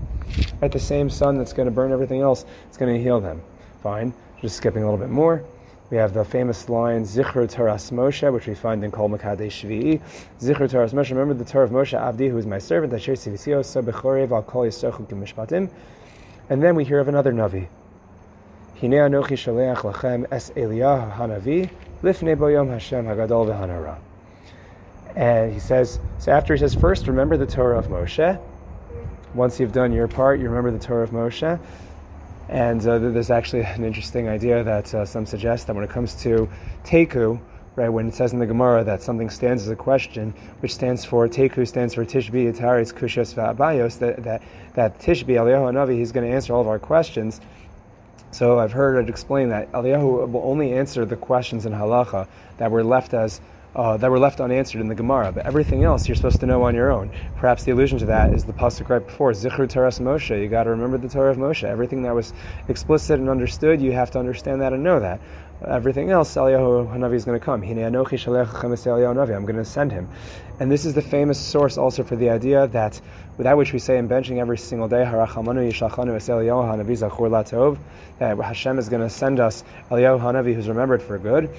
Right, 0.62 0.72
the 0.72 0.80
same 0.80 1.10
sun 1.10 1.38
that's 1.38 1.54
going 1.54 1.68
to 1.68 1.72
burn 1.72 1.92
everything 1.92 2.22
else, 2.22 2.46
it's 2.68 2.78
going 2.78 2.94
to 2.94 3.02
heal 3.02 3.20
them. 3.20 3.42
Fine. 3.84 4.14
Just 4.42 4.58
skipping 4.58 4.84
a 4.84 4.86
little 4.86 5.00
bit 5.00 5.10
more. 5.10 5.44
We 5.90 5.98
have 5.98 6.14
the 6.14 6.26
famous 6.26 6.68
line 6.68 7.04
Zichru 7.04 7.50
Taras 7.50 7.92
Moshe, 7.92 8.32
which 8.34 8.46
we 8.46 8.54
find 8.54 8.84
in 8.84 8.92
Kol 8.92 9.10
Mekadesh 9.10 9.64
Shvi'i. 9.64 10.02
Zichru 10.40 10.70
Taras 10.70 10.92
Moshe, 10.92 11.12
remember 11.12 11.34
the 11.34 11.46
Torah 11.46 11.64
of 11.64 11.72
Moshe 11.72 11.98
Avdi, 11.98 12.30
who 12.30 12.38
is 12.38 12.46
my 12.46 12.58
servant. 12.60 12.92
And 16.50 16.64
then 16.64 16.76
we 16.76 16.84
hear 16.84 17.00
of 17.00 17.08
another 17.08 17.32
Navi. 17.32 17.68
Hine 18.82 18.92
Anochi 18.92 19.38
Shaleach 19.38 19.78
Lachem 19.78 20.26
Es 20.30 20.50
Eliyahu 20.52 21.16
Hanavi, 21.16 21.70
Lifnei 22.04 22.38
Boyom 22.38 22.68
Hashem 22.68 23.06
Hagadol 23.06 23.48
V'Hanora. 23.48 23.98
And 25.16 25.54
he 25.54 25.60
says, 25.60 26.00
so 26.20 26.32
after 26.32 26.54
he 26.54 26.60
says, 26.60 26.76
first 26.76 27.08
remember 27.08 27.38
the 27.38 27.48
Torah 27.48 27.80
of 27.80 27.88
Moshe, 27.88 28.40
once 29.38 29.60
you've 29.60 29.72
done 29.72 29.94
your 29.94 30.08
part, 30.08 30.40
you 30.40 30.50
remember 30.50 30.72
the 30.72 30.84
Torah 30.84 31.04
of 31.04 31.12
Moshe. 31.12 31.60
And 32.50 32.86
uh, 32.88 32.98
there's 32.98 33.30
actually 33.30 33.62
an 33.62 33.84
interesting 33.84 34.28
idea 34.28 34.64
that 34.64 34.94
uh, 34.94 35.06
some 35.06 35.26
suggest 35.28 35.68
that 35.68 35.76
when 35.76 35.84
it 35.84 35.92
comes 35.92 36.16
to 36.24 36.50
Teku, 36.84 37.40
right, 37.76 37.90
when 37.90 38.08
it 38.08 38.16
says 38.16 38.34
in 38.34 38.40
the 38.40 38.48
Gemara 38.48 38.84
that 38.86 39.04
something 39.04 39.30
stands 39.30 39.62
as 39.62 39.70
a 39.70 39.76
question, 39.76 40.34
which 40.62 40.74
stands 40.74 41.06
for 41.06 41.28
Teku 41.28 41.68
stands 41.68 41.94
for 41.94 42.04
Tishbi, 42.04 42.52
Itaris, 42.52 42.92
Kushas, 42.92 43.36
Va'abayos, 43.36 44.00
that, 44.00 44.24
that, 44.24 44.42
that 44.74 45.00
Tishbi, 45.00 45.36
Eliyahu 45.36 45.72
Navi, 45.72 45.98
he's 45.98 46.12
going 46.12 46.28
to 46.28 46.36
answer 46.36 46.54
all 46.54 46.62
of 46.62 46.68
our 46.68 46.80
questions. 46.80 47.40
So 48.32 48.58
I've 48.58 48.72
heard 48.72 49.04
it 49.04 49.10
explained 49.10 49.52
that 49.52 49.72
Eliyahu 49.72 50.32
will 50.32 50.44
only 50.44 50.74
answer 50.74 51.06
the 51.06 51.16
questions 51.16 51.68
in 51.68 51.74
halacha 51.74 52.28
that 52.58 52.72
were 52.72 52.84
left 52.84 53.14
as 53.14 53.40
uh, 53.78 53.96
that 53.96 54.10
were 54.10 54.20
left 54.20 54.42
unanswered 54.42 54.82
in 54.82 54.88
the 54.88 54.96
Gemara, 54.96 55.32
but 55.32 55.46
everything 55.46 55.84
else 55.84 56.08
you're 56.08 56.16
supposed 56.16 56.40
to 56.40 56.48
know 56.48 56.64
on 56.64 56.74
your 56.74 56.92
own. 56.92 57.12
Perhaps 57.38 57.64
the 57.64 57.72
allusion 57.72 58.00
to 58.00 58.06
that 58.08 58.34
is 58.34 58.44
the 58.44 58.52
pasuk 58.54 58.90
right 58.90 59.06
before 59.06 59.32
Zichru 59.32 59.70
Taras 59.70 60.00
Moshe. 60.00 60.42
You 60.42 60.50
got 60.50 60.64
to 60.64 60.72
remember 60.72 60.98
the 60.98 61.08
Torah 61.08 61.32
of 61.32 61.38
Moshe. 61.38 61.64
Everything 61.64 62.02
that 62.02 62.14
was 62.14 62.34
explicit 62.68 63.20
and 63.20 63.30
understood, 63.30 63.80
you 63.80 63.92
have 63.92 64.10
to 64.12 64.20
understand 64.20 64.62
that 64.62 64.74
and 64.74 64.84
know 64.84 65.00
that. 65.00 65.22
Everything 65.66 66.12
else, 66.12 66.36
Eliyahu 66.36 66.92
Hanavi 66.92 67.16
is 67.16 67.26
going 67.26 67.40
to 67.40 67.46
come. 67.46 67.64
I'm 67.64 69.46
going 69.46 69.56
to 69.56 69.66
send 69.66 69.92
him. 69.92 70.10
And 70.60 70.72
this 70.72 70.86
is 70.86 70.94
the 70.94 71.02
famous 71.02 71.40
source 71.40 71.78
also 71.78 72.04
for 72.04 72.16
the 72.16 72.30
idea 72.30 72.68
that 72.68 73.00
that 73.38 73.58
which 73.58 73.74
we 73.74 73.80
say 73.80 73.98
in 73.98 74.10
benching 74.10 74.38
every 74.38 74.58
single 74.58 74.88
day, 74.88 75.04
that 78.20 78.38
Hashem 78.40 78.80
is 78.80 78.90
going 78.90 79.02
to 79.02 79.10
send 79.10 79.40
us 79.40 79.64
Eliyahu 79.92 80.20
Hanavi 80.20 80.56
who's 80.56 80.68
remembered 80.68 81.02
for 81.04 81.18
good. 81.20 81.50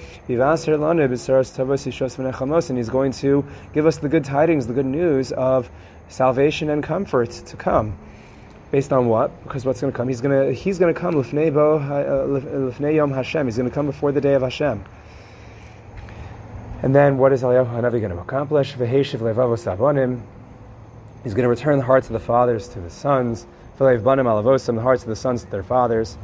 And 2.67 2.77
he's 2.77 2.89
going 2.89 3.11
to 3.11 3.45
give 3.73 3.85
us 3.85 3.97
the 3.97 4.09
good 4.09 4.25
tidings, 4.25 4.67
the 4.67 4.73
good 4.73 4.85
news 4.85 5.31
of 5.31 5.71
salvation 6.09 6.69
and 6.69 6.83
comfort 6.83 7.29
to 7.31 7.55
come. 7.55 7.97
Based 8.71 8.93
on 8.93 9.07
what? 9.07 9.43
Because 9.43 9.65
what's 9.65 9.81
going 9.81 9.91
to 9.91 9.97
come? 9.97 10.07
He's 10.07 10.21
going 10.21 10.47
to 10.47 10.53
he's 10.53 10.77
going 10.77 10.93
to 10.93 10.99
come 10.99 11.13
bo 11.13 11.19
uh, 11.19 12.27
lifnei 12.27 12.95
yom 12.95 13.11
Hashem. 13.11 13.47
He's 13.47 13.57
going 13.57 13.69
to 13.69 13.73
come 13.73 13.87
before 13.87 14.11
the 14.11 14.21
day 14.21 14.35
of 14.35 14.43
Hashem. 14.43 14.83
And 16.83 16.95
then 16.95 17.17
what 17.17 17.33
is 17.33 17.41
Eliyahu 17.41 17.67
Hanavi 17.67 17.99
going 17.99 18.11
to 18.11 18.19
accomplish? 18.19 18.73
Veheshiv 18.75 19.19
levavos 19.19 19.75
avonim. 19.75 20.21
He's 21.23 21.33
going 21.33 21.43
to 21.43 21.49
return 21.49 21.79
the 21.79 21.83
hearts 21.83 22.07
of 22.07 22.13
the 22.13 22.19
fathers 22.19 22.67
to 22.69 22.79
the 22.79 22.89
sons. 22.89 23.47
V'leiv 23.79 24.03
banim 24.03 24.27
alavosim, 24.27 24.75
the 24.75 24.81
hearts 24.81 25.03
of 25.03 25.09
the 25.09 25.15
sons 25.15 25.43
to 25.43 25.49
their 25.49 25.63
fathers. 25.63 26.17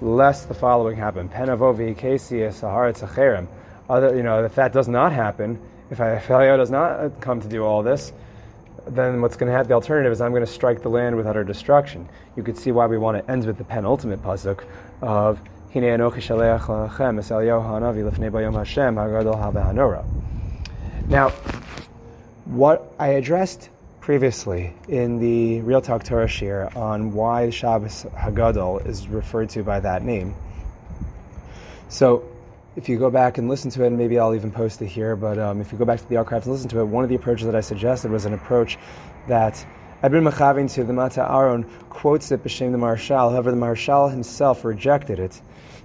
Lest 0.00 0.48
the 0.48 0.54
following 0.54 0.96
happen. 0.96 1.28
Penavo 1.28 1.76
v'ikesi 1.76 2.48
saharat 2.48 2.98
sacherim. 2.98 3.48
Other, 3.90 4.16
you 4.16 4.22
know, 4.22 4.44
if 4.44 4.54
that 4.54 4.72
does 4.72 4.88
not 4.88 5.12
happen, 5.12 5.60
if, 5.90 6.00
if 6.00 6.26
Eliyahu 6.28 6.56
does 6.56 6.70
not 6.70 7.20
come 7.20 7.40
to 7.40 7.48
do 7.48 7.64
all 7.64 7.82
this, 7.82 8.12
then 8.86 9.20
what's 9.20 9.36
going 9.36 9.50
to 9.50 9.56
happen, 9.56 9.68
the 9.68 9.74
alternative 9.74 10.12
is 10.12 10.20
I'm 10.20 10.32
going 10.32 10.44
to 10.44 10.50
strike 10.50 10.82
the 10.82 10.88
land 10.88 11.16
with 11.16 11.26
utter 11.26 11.44
destruction. 11.44 12.08
You 12.36 12.42
could 12.42 12.58
see 12.58 12.72
why 12.72 12.86
we 12.86 12.98
want 12.98 13.18
to 13.18 13.30
end 13.30 13.46
with 13.46 13.58
the 13.58 13.64
penultimate 13.64 14.22
pasuk 14.22 14.64
of 15.00 15.40
Anochi 15.72 16.20
Shaleach 16.20 16.66
Lachem 16.66 18.30
Bayom 18.30 18.54
Hashem 18.54 18.94
Hagadol. 18.96 20.04
Now, 21.08 21.30
what 22.44 22.92
I 22.98 23.08
addressed 23.08 23.70
previously 24.00 24.74
in 24.88 25.18
the 25.18 25.60
Real 25.60 25.80
Talk 25.80 26.02
Torah 26.02 26.26
Shir 26.26 26.68
on 26.74 27.12
why 27.12 27.50
Shabbos 27.50 28.04
Hagadol 28.16 28.84
is 28.86 29.08
referred 29.08 29.48
to 29.50 29.62
by 29.62 29.80
that 29.80 30.02
name. 30.02 30.34
So, 31.88 32.24
if 32.74 32.88
you 32.88 32.98
go 32.98 33.10
back 33.10 33.38
and 33.38 33.48
listen 33.48 33.70
to 33.72 33.84
it, 33.84 33.88
and 33.88 33.98
maybe 33.98 34.18
I'll 34.18 34.34
even 34.34 34.50
post 34.50 34.80
it 34.80 34.86
here, 34.86 35.14
but 35.14 35.38
um, 35.38 35.60
if 35.60 35.72
you 35.72 35.78
go 35.78 35.84
back 35.84 36.00
to 36.00 36.08
the 36.08 36.16
archives 36.16 36.46
and 36.46 36.54
listen 36.54 36.70
to 36.70 36.80
it, 36.80 36.84
one 36.84 37.04
of 37.04 37.10
the 37.10 37.16
approaches 37.16 37.46
that 37.46 37.54
I 37.54 37.60
suggested 37.60 38.10
was 38.10 38.24
an 38.24 38.32
approach 38.32 38.78
that 39.28 39.64
Ibn 40.02 40.24
Machavin 40.24 40.72
to 40.74 40.84
the 40.84 40.92
Mata 40.92 41.20
Aron 41.20 41.64
quotes 41.90 42.32
it 42.32 42.42
b'shem 42.42 42.72
the 42.72 42.78
Maharshal. 42.78 43.30
However, 43.30 43.50
the 43.50 43.56
Maharshal 43.56 44.10
himself 44.10 44.64
rejected 44.64 45.18
it. 45.18 45.40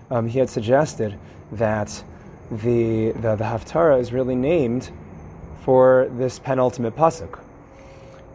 Um, 0.10 0.27
he 0.27 0.39
had 0.39 0.50
suggested 0.50 1.20
that 1.51 2.03
the, 2.50 3.12
the, 3.12 3.36
the 3.36 3.44
Haftarah 3.44 4.00
is 4.00 4.13
really 4.13 4.36
named 4.36 4.89
for 5.63 6.08
this 6.13 6.39
penultimate 6.39 6.96
pasuk, 6.96 7.39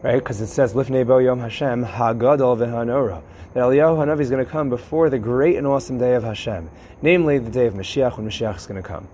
right? 0.03 0.19
Because 0.19 0.39
it 0.39 0.47
says 0.47 0.73
Lifnei 0.73 1.05
Bo 1.05 1.17
Yom 1.17 1.39
Hashem 1.39 1.83
Hagadol 1.83 2.57
V'Hanora 2.57 3.23
that 3.53 3.59
Eliyahu 3.59 3.97
Hanavi 3.97 4.21
is 4.21 4.29
going 4.29 4.43
to 4.43 4.51
come 4.51 4.69
before 4.69 5.09
the 5.09 5.19
great 5.19 5.57
and 5.57 5.67
awesome 5.67 5.97
day 5.99 6.15
of 6.15 6.23
Hashem, 6.23 6.69
namely 7.01 7.37
the 7.37 7.51
day 7.51 7.67
of 7.67 7.75
Mashiach, 7.75 8.17
when 8.17 8.27
Mashiach 8.27 8.57
is 8.57 8.65
going 8.65 8.81
to 8.81 8.87
come. 8.87 9.07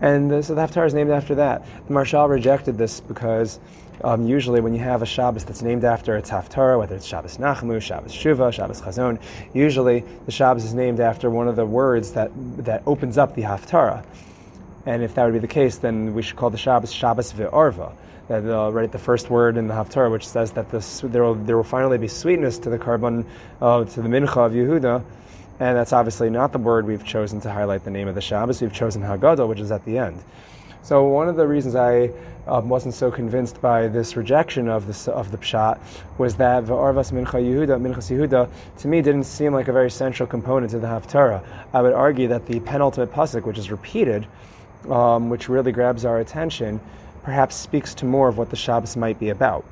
And 0.00 0.30
uh, 0.30 0.42
so 0.42 0.54
the 0.54 0.60
Haftarah 0.60 0.86
is 0.86 0.94
named 0.94 1.10
after 1.10 1.34
that. 1.36 1.64
The 1.86 1.94
Maharshal 1.94 2.28
rejected 2.28 2.78
this 2.78 3.00
because 3.00 3.58
um, 4.04 4.26
usually 4.26 4.60
when 4.60 4.74
you 4.74 4.80
have 4.80 5.02
a 5.02 5.06
Shabbos 5.06 5.44
that's 5.44 5.62
named 5.62 5.84
after 5.84 6.16
its 6.16 6.30
Haftarah, 6.30 6.78
whether 6.78 6.94
it's 6.94 7.06
Shabbos 7.06 7.38
Nachmu, 7.38 7.80
Shabbos 7.80 8.12
Shuva, 8.12 8.52
Shabbos 8.52 8.80
Chazon, 8.80 9.20
usually 9.54 10.04
the 10.26 10.32
Shabbos 10.32 10.64
is 10.64 10.74
named 10.74 11.00
after 11.00 11.30
one 11.30 11.48
of 11.48 11.56
the 11.56 11.66
words 11.66 12.12
that, 12.12 12.30
that 12.64 12.82
opens 12.86 13.18
up 13.18 13.34
the 13.34 13.42
Haftarah. 13.42 14.04
And 14.86 15.02
if 15.02 15.14
that 15.14 15.24
would 15.24 15.32
be 15.32 15.40
the 15.40 15.48
case, 15.48 15.78
then 15.78 16.14
we 16.14 16.22
should 16.22 16.36
call 16.36 16.50
the 16.50 16.58
Shabbos 16.58 16.92
Shabbos 16.92 17.32
Ve'arva 17.32 17.92
uh, 18.30 18.70
right 18.72 18.90
the 18.92 18.98
first 18.98 19.30
word 19.30 19.56
in 19.56 19.66
the 19.66 19.74
Haftarah, 19.74 20.10
which 20.10 20.28
says 20.28 20.52
that 20.52 20.70
this, 20.70 21.00
there 21.04 21.22
will 21.22 21.34
there 21.34 21.56
will 21.56 21.64
finally 21.64 21.98
be 21.98 22.08
sweetness 22.08 22.58
to 22.58 22.70
the 22.70 22.78
korban 22.78 23.24
uh, 23.60 23.84
to 23.84 24.02
the 24.02 24.08
mincha 24.08 24.44
of 24.44 24.52
Yehuda, 24.52 25.02
and 25.60 25.76
that's 25.76 25.92
obviously 25.92 26.30
not 26.30 26.52
the 26.52 26.58
word 26.58 26.86
we've 26.86 27.04
chosen 27.04 27.40
to 27.40 27.50
highlight 27.50 27.84
the 27.84 27.90
name 27.90 28.08
of 28.08 28.14
the 28.14 28.20
Shabbos. 28.20 28.60
We've 28.60 28.72
chosen 28.72 29.02
Haggadah, 29.02 29.48
which 29.48 29.60
is 29.60 29.72
at 29.72 29.84
the 29.84 29.98
end. 29.98 30.22
So 30.82 31.04
one 31.04 31.28
of 31.28 31.36
the 31.36 31.46
reasons 31.46 31.74
I 31.74 32.10
um, 32.46 32.68
wasn't 32.68 32.94
so 32.94 33.10
convinced 33.10 33.60
by 33.60 33.88
this 33.88 34.16
rejection 34.16 34.68
of 34.68 34.86
the 34.86 35.12
of 35.12 35.30
the 35.30 35.38
pshat 35.38 35.78
was 36.16 36.34
that 36.36 36.66
the 36.66 36.72
Arvas 36.72 37.12
Mincha 37.12 37.42
Yehuda, 37.42 37.78
Minchas 37.78 38.10
Yehuda, 38.10 38.48
to 38.78 38.88
me 38.88 39.02
didn't 39.02 39.24
seem 39.24 39.52
like 39.52 39.68
a 39.68 39.72
very 39.72 39.90
central 39.90 40.26
component 40.26 40.70
to 40.72 40.78
the 40.78 40.86
Haftarah. 40.86 41.42
I 41.74 41.82
would 41.82 41.92
argue 41.92 42.28
that 42.28 42.46
the 42.46 42.60
penultimate 42.60 43.12
pasuk, 43.12 43.44
which 43.44 43.58
is 43.58 43.70
repeated, 43.70 44.26
um, 44.88 45.28
which 45.28 45.48
really 45.48 45.72
grabs 45.72 46.04
our 46.04 46.20
attention, 46.20 46.80
perhaps 47.28 47.54
speaks 47.56 47.92
to 47.92 48.06
more 48.06 48.26
of 48.26 48.38
what 48.38 48.48
the 48.48 48.56
Shabbos 48.56 48.96
might 48.96 49.20
be 49.20 49.28
about. 49.28 49.62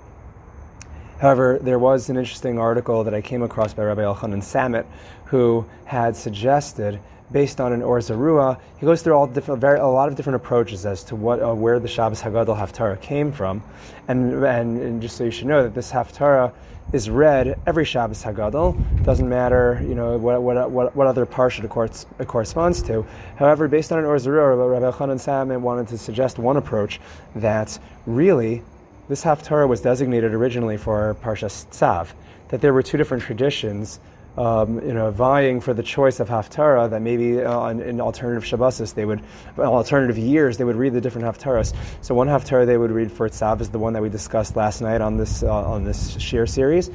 However, 1.22 1.58
there 1.58 1.78
was 1.78 2.10
an 2.10 2.18
interesting 2.18 2.58
article 2.58 3.02
that 3.04 3.14
I 3.14 3.22
came 3.22 3.42
across 3.42 3.72
by 3.72 3.84
Rabbi 3.84 4.02
Elchanan 4.02 4.42
Samet, 4.42 4.84
who 5.24 5.64
had 5.86 6.14
suggested, 6.14 7.00
based 7.32 7.58
on 7.58 7.72
an 7.72 7.80
Or 7.80 7.98
Zarua, 8.00 8.60
he 8.76 8.84
goes 8.84 9.00
through 9.00 9.14
all 9.14 9.26
different, 9.26 9.58
very, 9.58 9.78
a 9.78 9.86
lot 9.86 10.10
of 10.10 10.16
different 10.16 10.36
approaches 10.36 10.84
as 10.84 11.02
to 11.04 11.16
what, 11.16 11.42
uh, 11.42 11.54
where 11.54 11.80
the 11.80 11.88
Shabbos 11.88 12.20
Haggadah 12.20 12.58
Haftarah 12.58 13.00
came 13.00 13.32
from, 13.32 13.62
and, 14.06 14.34
and, 14.44 14.78
and 14.78 15.00
just 15.00 15.16
so 15.16 15.24
you 15.24 15.30
should 15.30 15.46
know 15.46 15.62
that 15.62 15.74
this 15.74 15.90
Haftarah 15.90 16.52
is 16.92 17.10
read 17.10 17.58
every 17.66 17.84
Shabbos 17.84 18.22
Haggadol. 18.22 19.04
Doesn't 19.04 19.28
matter, 19.28 19.84
you 19.86 19.94
know, 19.94 20.16
what, 20.16 20.42
what, 20.42 20.70
what, 20.70 20.94
what 20.94 21.06
other 21.06 21.26
parsha 21.26 21.64
it, 21.64 22.28
corresponds 22.28 22.80
to. 22.82 23.04
However, 23.36 23.68
based 23.68 23.92
on 23.92 23.98
an 23.98 24.04
Or 24.04 24.16
Zarua, 24.16 24.70
Rabbi 24.70 24.96
Chanan 24.96 25.16
Samet 25.16 25.60
wanted 25.60 25.88
to 25.88 25.98
suggest 25.98 26.38
one 26.38 26.56
approach 26.56 27.00
that 27.34 27.78
really 28.06 28.62
this 29.08 29.22
Haftarah 29.24 29.68
was 29.68 29.80
designated 29.80 30.32
originally 30.34 30.76
for 30.76 31.16
Parshas 31.22 31.66
Tzav, 31.68 32.08
that 32.48 32.60
there 32.60 32.72
were 32.72 32.82
two 32.82 32.96
different 32.96 33.22
traditions 33.22 34.00
um, 34.36 34.80
you 34.86 34.92
know, 34.92 35.10
vying 35.10 35.60
for 35.60 35.72
the 35.72 35.82
choice 35.82 36.20
of 36.20 36.28
Haftarah, 36.28 36.90
that 36.90 37.00
maybe 37.00 37.40
uh, 37.40 37.68
in, 37.68 38.00
alternative 38.00 38.44
Shabbosis, 38.44 38.94
they 38.94 39.04
would, 39.04 39.22
alternative 39.58 40.18
years, 40.18 40.58
they 40.58 40.64
would 40.64 40.76
read 40.76 40.92
the 40.92 41.00
different 41.00 41.26
Haftarahs. 41.26 41.74
So 42.02 42.14
one 42.14 42.28
Haftarah 42.28 42.66
they 42.66 42.76
would 42.76 42.90
read 42.90 43.10
for 43.10 43.28
Tzav 43.28 43.60
is 43.60 43.70
the 43.70 43.78
one 43.78 43.92
that 43.94 44.02
we 44.02 44.08
discussed 44.08 44.56
last 44.56 44.80
night 44.80 45.00
on 45.00 45.16
this, 45.16 45.42
uh, 45.42 45.52
on 45.52 45.84
this 45.84 46.18
Shir 46.20 46.46
series 46.46 46.90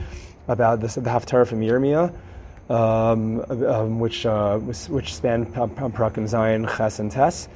about 0.47 0.81
this, 0.81 0.95
the 0.95 1.01
Haftarah 1.01 1.47
from 1.47 1.61
Yirmiyah. 1.61 2.13
Um, 2.69 3.41
um, 3.49 3.99
which 3.99 4.25
uh, 4.25 4.57
which 4.57 5.13
spanned 5.13 5.53
Parakim 5.53 6.23
Zayin, 6.23 6.73
Ches, 6.77 6.99
and 6.99 7.11
Tes, 7.11 7.49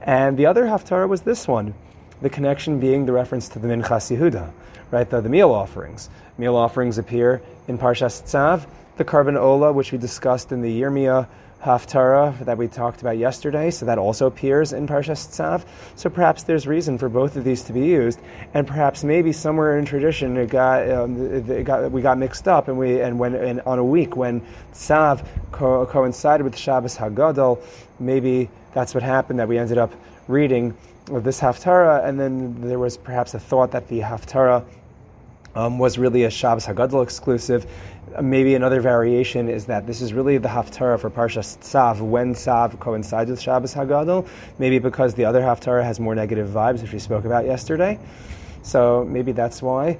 and 0.00 0.38
the 0.38 0.46
other 0.46 0.64
haftarah 0.64 1.08
was 1.08 1.20
this 1.20 1.46
one, 1.46 1.74
the 2.22 2.30
connection 2.30 2.80
being 2.80 3.04
the 3.04 3.12
reference 3.12 3.50
to 3.50 3.58
the 3.58 3.68
Minchas 3.68 4.16
Yehuda, 4.16 4.50
right? 4.90 5.10
The, 5.10 5.20
the 5.20 5.28
meal 5.28 5.50
offerings. 5.50 6.08
Meal 6.38 6.56
offerings 6.56 6.96
appear 6.96 7.42
in 7.68 7.76
Parshas 7.76 8.22
Tzav, 8.22 8.66
the 8.96 9.04
korban 9.04 9.38
ola, 9.38 9.72
which 9.72 9.92
we 9.92 9.98
discussed 9.98 10.52
in 10.52 10.62
the 10.62 10.80
Yirmiyah 10.80 11.26
Haftarah 11.62 12.38
that 12.44 12.58
we 12.58 12.68
talked 12.68 13.00
about 13.00 13.18
yesterday, 13.18 13.70
so 13.70 13.86
that 13.86 13.98
also 13.98 14.26
appears 14.26 14.72
in 14.72 14.86
Parshas 14.86 15.26
Tzav. 15.28 15.64
So 15.96 16.08
perhaps 16.08 16.44
there's 16.44 16.66
reason 16.66 16.98
for 16.98 17.08
both 17.08 17.36
of 17.36 17.44
these 17.44 17.62
to 17.64 17.72
be 17.72 17.80
used, 17.80 18.20
and 18.54 18.66
perhaps 18.66 19.02
maybe 19.02 19.32
somewhere 19.32 19.78
in 19.78 19.84
tradition 19.84 20.36
it 20.36 20.50
got, 20.50 20.88
um, 20.90 21.16
it 21.50 21.64
got 21.64 21.90
we 21.90 22.02
got 22.02 22.18
mixed 22.18 22.46
up, 22.46 22.68
and 22.68 22.78
we 22.78 23.00
and 23.00 23.18
when 23.18 23.34
and 23.34 23.60
on 23.62 23.78
a 23.78 23.84
week 23.84 24.16
when 24.16 24.42
Tzav 24.72 25.26
co- 25.50 25.86
coincided 25.86 26.44
with 26.44 26.56
Shabbos 26.56 26.96
Hagadol, 26.96 27.60
maybe 27.98 28.48
that's 28.72 28.94
what 28.94 29.02
happened 29.02 29.38
that 29.38 29.48
we 29.48 29.58
ended 29.58 29.78
up 29.78 29.92
reading 30.28 30.76
this 31.06 31.40
Haftarah, 31.40 32.04
and 32.04 32.20
then 32.20 32.60
there 32.60 32.78
was 32.78 32.96
perhaps 32.96 33.34
a 33.34 33.38
thought 33.38 33.70
that 33.72 33.88
the 33.88 34.00
Haftarah 34.00 34.64
um, 35.54 35.78
was 35.78 35.98
really 35.98 36.24
a 36.24 36.30
Shabbos 36.30 36.66
Hagadol 36.66 37.02
exclusive. 37.02 37.66
Maybe 38.22 38.54
another 38.54 38.80
variation 38.80 39.48
is 39.48 39.66
that 39.66 39.86
this 39.86 40.00
is 40.00 40.12
really 40.14 40.38
the 40.38 40.48
Haftarah 40.48 40.98
for 40.98 41.10
Parshas 41.10 41.58
Tzav 41.58 42.00
when 42.00 42.34
Tzav 42.34 42.78
coincides 42.78 43.30
with 43.30 43.40
Shabbos 43.40 43.74
Hagadol. 43.74 44.26
Maybe 44.58 44.78
because 44.78 45.14
the 45.14 45.24
other 45.24 45.40
Haftarah 45.40 45.84
has 45.84 46.00
more 46.00 46.14
negative 46.14 46.48
vibes, 46.48 46.82
which 46.82 46.92
we 46.92 46.98
spoke 46.98 47.24
about 47.24 47.44
yesterday. 47.44 47.98
So 48.62 49.04
maybe 49.08 49.32
that's 49.32 49.60
why. 49.60 49.98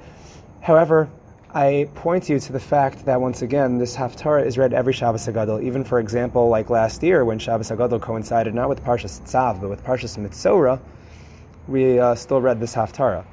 However, 0.61 1.09
I 1.53 1.89
point 1.95 2.27
you 2.27 2.39
to 2.39 2.51
the 2.51 2.59
fact 2.59 3.05
that 3.05 3.21
once 3.21 3.41
again, 3.41 3.77
this 3.77 3.95
Haftarah 3.95 4.45
is 4.45 4.57
read 4.57 4.73
every 4.73 4.93
Shabbos 4.93 5.27
Hagadol. 5.27 5.63
Even 5.63 5.83
for 5.83 5.99
example, 5.99 6.49
like 6.49 6.69
last 6.69 7.03
year 7.03 7.23
when 7.23 7.39
Shabbos 7.39 7.69
Hagadol 7.69 8.01
coincided 8.01 8.53
not 8.53 8.67
with 8.67 8.83
Parshas 8.83 9.21
Tzav 9.21 9.61
but 9.61 9.69
with 9.69 9.83
Parshas 9.83 10.17
Metzora, 10.17 10.79
we 11.67 11.99
uh, 11.99 12.15
still 12.15 12.41
read 12.41 12.59
this 12.59 12.73
Haftarah. 12.73 13.25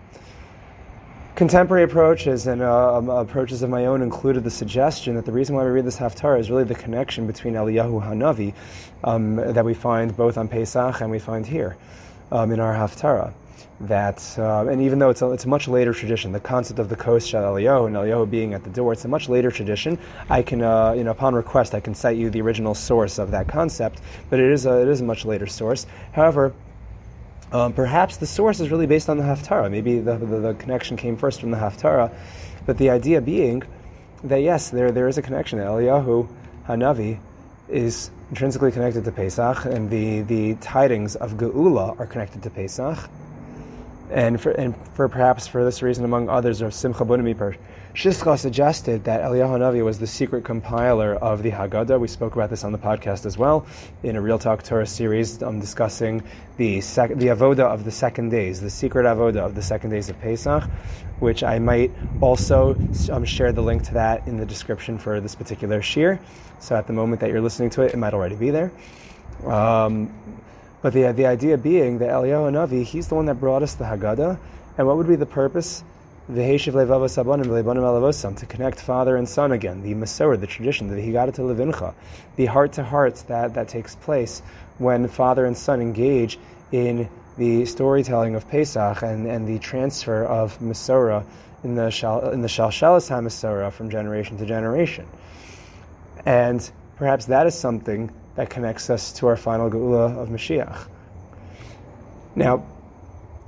Contemporary 1.34 1.82
approaches 1.82 2.46
and 2.46 2.62
uh, 2.62 2.96
um, 2.96 3.08
approaches 3.08 3.62
of 3.62 3.68
my 3.68 3.86
own 3.86 4.02
included 4.02 4.44
the 4.44 4.50
suggestion 4.50 5.16
that 5.16 5.26
the 5.26 5.32
reason 5.32 5.56
why 5.56 5.64
we 5.64 5.70
read 5.70 5.84
this 5.84 5.98
Haftarah 5.98 6.38
is 6.38 6.48
really 6.48 6.62
the 6.62 6.76
connection 6.76 7.26
between 7.26 7.54
Eliyahu 7.54 8.00
Hanavi 8.00 8.54
um, 9.02 9.34
that 9.34 9.64
we 9.64 9.74
find 9.74 10.16
both 10.16 10.38
on 10.38 10.46
Pesach 10.46 11.00
and 11.00 11.10
we 11.10 11.18
find 11.18 11.44
here 11.44 11.76
um, 12.30 12.52
in 12.52 12.60
our 12.60 12.72
Haftarah. 12.72 13.34
that, 13.80 14.34
uh, 14.38 14.66
and 14.66 14.80
even 14.80 14.98
though 14.98 15.10
it's 15.10 15.22
a, 15.22 15.30
it's 15.32 15.44
a 15.44 15.48
much 15.48 15.66
later 15.68 15.92
tradition, 15.92 16.32
the 16.32 16.40
concept 16.40 16.78
of 16.78 16.88
the 16.88 16.96
Kos 16.96 17.26
Shel 17.26 17.42
Eliyahu 17.42 17.86
and 17.86 17.96
Eliyahu 17.96 18.30
being 18.30 18.54
at 18.54 18.62
the 18.62 18.70
door, 18.70 18.92
it's 18.92 19.04
a 19.04 19.08
much 19.08 19.28
later 19.28 19.50
tradition. 19.50 19.98
I 20.30 20.42
can, 20.42 20.62
uh, 20.62 20.92
you 20.92 21.04
know, 21.04 21.10
upon 21.10 21.34
request, 21.34 21.74
I 21.74 21.80
can 21.80 21.94
cite 21.94 22.16
you 22.16 22.30
the 22.30 22.40
original 22.40 22.74
source 22.74 23.18
of 23.18 23.30
that 23.32 23.48
concept, 23.48 24.00
but 24.30 24.38
it 24.38 24.50
is 24.50 24.66
a, 24.66 24.82
it 24.82 24.88
is 24.88 25.00
a 25.00 25.04
much 25.04 25.24
later 25.24 25.46
source. 25.46 25.86
However, 26.12 26.52
um, 27.54 27.72
perhaps 27.72 28.16
the 28.16 28.26
source 28.26 28.58
is 28.58 28.70
really 28.70 28.86
based 28.86 29.08
on 29.08 29.16
the 29.16 29.22
Haftarah. 29.22 29.70
Maybe 29.70 30.00
the, 30.00 30.18
the, 30.18 30.40
the, 30.40 30.54
connection 30.54 30.96
came 30.96 31.16
first 31.16 31.40
from 31.40 31.52
the 31.52 31.56
Haftarah, 31.56 32.12
but 32.66 32.76
the 32.78 32.90
idea 32.90 33.20
being 33.20 33.62
that 34.24 34.38
yes, 34.38 34.70
there, 34.70 34.90
there 34.90 35.06
is 35.06 35.18
a 35.18 35.22
connection. 35.22 35.60
Eliyahu 35.60 36.28
Hanavi 36.66 37.20
is 37.68 38.10
intrinsically 38.30 38.72
connected 38.72 39.04
to 39.04 39.12
Pesach, 39.12 39.66
and 39.66 39.88
the, 39.88 40.22
the 40.22 40.56
tidings 40.56 41.14
of 41.14 41.34
Geula 41.34 41.98
are 42.00 42.06
connected 42.06 42.42
to 42.42 42.50
Pesach. 42.50 42.98
And 44.10 44.40
for, 44.40 44.50
and 44.50 44.74
for 44.94 45.08
perhaps 45.08 45.46
for 45.46 45.64
this 45.64 45.80
reason, 45.80 46.04
among 46.04 46.28
others, 46.28 46.60
of 46.60 46.74
Simcha 46.74 47.04
Bunimiper, 47.04 47.56
Shischa 47.94 48.36
suggested 48.36 49.04
that 49.04 49.20
Eliyahu 49.20 49.56
Navi 49.60 49.84
was 49.84 50.00
the 50.00 50.06
secret 50.08 50.44
compiler 50.44 51.14
of 51.14 51.44
the 51.44 51.52
Haggadah. 51.52 52.00
We 52.00 52.08
spoke 52.08 52.34
about 52.34 52.50
this 52.50 52.64
on 52.64 52.72
the 52.72 52.78
podcast 52.78 53.24
as 53.24 53.38
well 53.38 53.64
in 54.02 54.16
a 54.16 54.20
Real 54.20 54.36
Talk 54.36 54.64
Torah 54.64 54.84
series 54.84 55.40
um, 55.44 55.60
discussing 55.60 56.20
the 56.56 56.80
sec- 56.80 57.14
the 57.14 57.28
avoda 57.28 57.60
of 57.60 57.84
the 57.84 57.92
second 57.92 58.30
days, 58.30 58.60
the 58.60 58.68
secret 58.68 59.04
avoda 59.04 59.36
of 59.36 59.54
the 59.54 59.62
second 59.62 59.90
days 59.90 60.08
of 60.08 60.20
Pesach, 60.20 60.64
which 61.20 61.44
I 61.44 61.60
might 61.60 61.92
also 62.20 62.74
um, 63.12 63.24
share 63.24 63.52
the 63.52 63.62
link 63.62 63.84
to 63.84 63.94
that 63.94 64.26
in 64.26 64.38
the 64.38 64.46
description 64.46 64.98
for 64.98 65.20
this 65.20 65.36
particular 65.36 65.80
shir. 65.80 66.18
So 66.58 66.74
at 66.74 66.88
the 66.88 66.92
moment 66.92 67.20
that 67.20 67.30
you're 67.30 67.40
listening 67.40 67.70
to 67.70 67.82
it, 67.82 67.94
it 67.94 67.96
might 67.96 68.12
already 68.12 68.34
be 68.34 68.50
there. 68.50 68.72
Um, 69.46 70.12
but 70.82 70.94
the, 70.94 71.12
the 71.12 71.26
idea 71.26 71.56
being 71.56 71.98
that 71.98 72.10
Eliyahu 72.10 72.50
Navi, 72.50 72.82
he's 72.82 73.06
the 73.06 73.14
one 73.14 73.26
that 73.26 73.36
brought 73.36 73.62
us 73.62 73.74
the 73.74 73.84
Haggadah. 73.84 74.36
And 74.78 74.86
what 74.88 74.96
would 74.96 75.06
be 75.06 75.14
the 75.14 75.26
purpose? 75.26 75.84
To 76.26 76.32
connect 78.48 78.80
father 78.80 79.16
and 79.16 79.28
son 79.28 79.52
again, 79.52 79.82
the 79.82 79.92
Masorah, 79.92 80.40
the 80.40 80.46
tradition, 80.46 80.88
the 80.88 80.96
Higgadah 80.96 81.34
to 81.34 81.42
Levincha, 81.42 81.92
the 82.36 82.46
heart 82.46 82.72
to 82.72 82.82
heart 82.82 83.22
that, 83.28 83.52
that 83.54 83.68
takes 83.68 83.94
place 83.94 84.40
when 84.78 85.06
father 85.08 85.44
and 85.44 85.54
son 85.54 85.82
engage 85.82 86.38
in 86.72 87.10
the 87.36 87.66
storytelling 87.66 88.36
of 88.36 88.48
Pesach 88.48 89.02
and, 89.02 89.26
and 89.26 89.46
the 89.46 89.58
transfer 89.58 90.24
of 90.24 90.58
Masorah 90.60 91.26
in 91.62 91.74
the 91.74 91.90
Shal, 91.90 92.30
in 92.30 92.40
the 92.40 92.48
Shalshelis 92.48 93.10
HaMasorah 93.10 93.70
from 93.70 93.90
generation 93.90 94.38
to 94.38 94.46
generation. 94.46 95.06
And 96.24 96.70
perhaps 96.96 97.26
that 97.26 97.46
is 97.46 97.54
something 97.54 98.10
that 98.36 98.48
connects 98.48 98.88
us 98.88 99.12
to 99.14 99.26
our 99.26 99.36
final 99.36 99.70
Geula 99.70 100.16
of 100.16 100.30
Mashiach. 100.30 100.88
Now, 102.34 102.64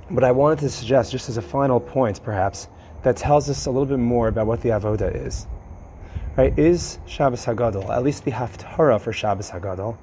what 0.09 0.23
I 0.23 0.31
wanted 0.31 0.59
to 0.59 0.69
suggest, 0.69 1.11
just 1.11 1.29
as 1.29 1.37
a 1.37 1.41
final 1.41 1.79
point, 1.79 2.23
perhaps, 2.23 2.67
that 3.03 3.17
tells 3.17 3.49
us 3.49 3.65
a 3.65 3.71
little 3.71 3.85
bit 3.85 3.99
more 3.99 4.27
about 4.27 4.47
what 4.47 4.61
the 4.61 4.69
avoda 4.69 5.13
is. 5.13 5.45
Right? 6.35 6.57
Is 6.57 6.99
Shabbos 7.07 7.45
Hagadol, 7.45 7.89
at 7.89 8.03
least 8.03 8.25
the 8.25 8.31
Haftarah 8.31 9.01
for 9.01 9.11
Shabbos 9.11 9.49
Hagadol, 9.49 9.97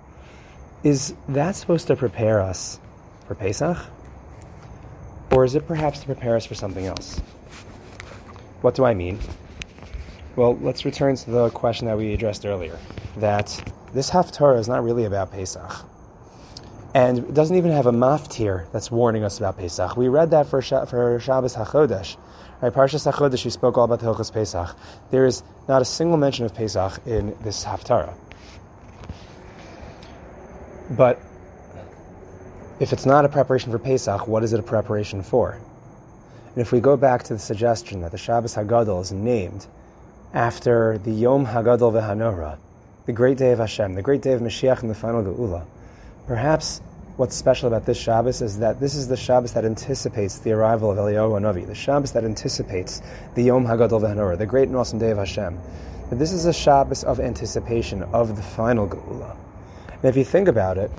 is 0.83 1.15
that 1.29 1.57
supposed 1.57 1.87
to 1.87 1.97
prepare 1.97 2.41
us 2.41 2.81
for 3.27 3.35
Pesach? 3.35 3.79
Or 5.31 5.45
is 5.45 5.55
it 5.55 5.67
perhaps 5.67 6.01
to 6.01 6.07
prepare 6.07 6.37
us 6.37 6.45
for 6.45 6.55
something 6.55 6.87
else? 6.87 7.19
What 8.61 8.75
do 8.75 8.85
I 8.85 8.95
mean? 8.95 9.19
Well, 10.37 10.57
let's 10.59 10.85
return 10.85 11.17
to 11.17 11.31
the 11.31 11.51
question 11.51 11.87
that 11.87 11.97
we 11.97 12.13
addressed 12.13 12.45
earlier 12.45 12.79
that 13.17 13.73
this 13.95 14.11
Haftarah 14.11 14.59
is 14.59 14.69
not 14.69 14.83
really 14.83 15.05
about 15.05 15.33
Pesach. 15.33 15.85
And 16.95 17.19
it 17.19 17.35
doesn't 17.35 17.57
even 17.57 17.73
have 17.73 17.87
a 17.87 17.93
maftir 17.93 18.71
that's 18.71 18.89
warning 18.89 19.25
us 19.25 19.39
about 19.39 19.59
Pesach. 19.59 19.97
We 19.97 20.07
read 20.07 20.31
that 20.31 20.47
for, 20.47 20.63
for 20.63 21.19
Shabbos 21.19 21.57
HaChodesh. 21.57 22.17
Right, 22.63 22.73
Parshas 22.73 23.11
HaChodesh, 23.13 23.45
we 23.45 23.51
spoke 23.51 23.77
all 23.77 23.85
about 23.85 23.99
the 23.99 24.07
Hilchos 24.07 24.33
Pesach. 24.33 24.77
There 25.11 25.27
is 25.27 25.43
not 25.69 25.83
a 25.83 25.85
single 25.85 26.17
mention 26.17 26.45
of 26.45 26.55
Pesach 26.55 27.05
in 27.05 27.37
this 27.43 27.65
Haftarah. 27.65 28.15
But 30.91 31.21
if 32.79 32.93
it's 32.93 33.07
not 33.07 33.25
a 33.25 33.29
preparation 33.29 33.73
for 33.73 33.81
Pesach, 33.81 34.29
what 34.29 34.45
is 34.45 34.53
it 34.53 34.61
a 34.61 34.63
preparation 34.63 35.23
for? 35.23 35.53
And 35.53 36.59
if 36.63 36.71
we 36.71 36.79
go 36.79 36.97
back 36.97 37.25
to 37.25 37.35
the 37.35 37.41
suggestion 37.41 38.03
that 38.03 38.13
the 38.13 38.19
Shabbos 38.19 38.55
Hagadol 38.55 39.03
is 39.03 39.11
named 39.11 39.67
after 40.33 40.99
the 40.99 41.11
Yom 41.11 41.45
Hagadol 41.45 41.93
Vehanora, 41.93 42.57
the 43.07 43.13
great 43.13 43.37
day 43.37 43.51
of 43.51 43.59
Hashem, 43.59 43.97
the 43.97 44.03
great 44.03 44.23
day 44.23 44.33
of 44.33 44.41
Mashiach 44.41 44.83
and 44.83 44.91
the 44.91 44.95
final 44.95 45.25
Geula. 45.25 45.67
Perhaps 46.27 46.81
what's 47.19 47.37
special 47.37 47.69
about 47.69 47.85
this 47.85 47.99
Shabbos 47.99 48.41
is 48.41 48.59
that 48.59 48.81
this 48.81 48.95
is 48.95 49.09
the 49.09 49.17
Shabbos 49.17 49.53
that 49.53 49.67
anticipates 49.67 50.39
the 50.39 50.53
arrival 50.53 50.91
of 50.91 50.97
Eliyahu 50.97 51.39
Navi, 51.39 51.67
the 51.67 51.75
Shabbos 51.75 52.13
that 52.13 52.25
anticipates 52.25 53.03
the 53.35 53.43
Yom 53.43 53.67
Hagadol 53.67 54.01
Vehanora, 54.01 54.39
the 54.39 54.47
great 54.47 54.69
and 54.69 54.77
awesome 54.77 54.99
day 54.99 55.11
of 55.11 55.19
Hashem. 55.19 55.61
And 56.11 56.19
this 56.19 56.33
is 56.33 56.47
a 56.47 56.53
Shabbos 56.53 57.05
of 57.05 57.21
anticipation 57.21 58.05
of 58.05 58.37
the 58.37 58.43
final 58.43 58.89
Geula. 58.89 59.37
And 59.91 60.05
if 60.05 60.17
you 60.17 60.25
think 60.25 60.49
about 60.49 60.79
it, 60.79 60.91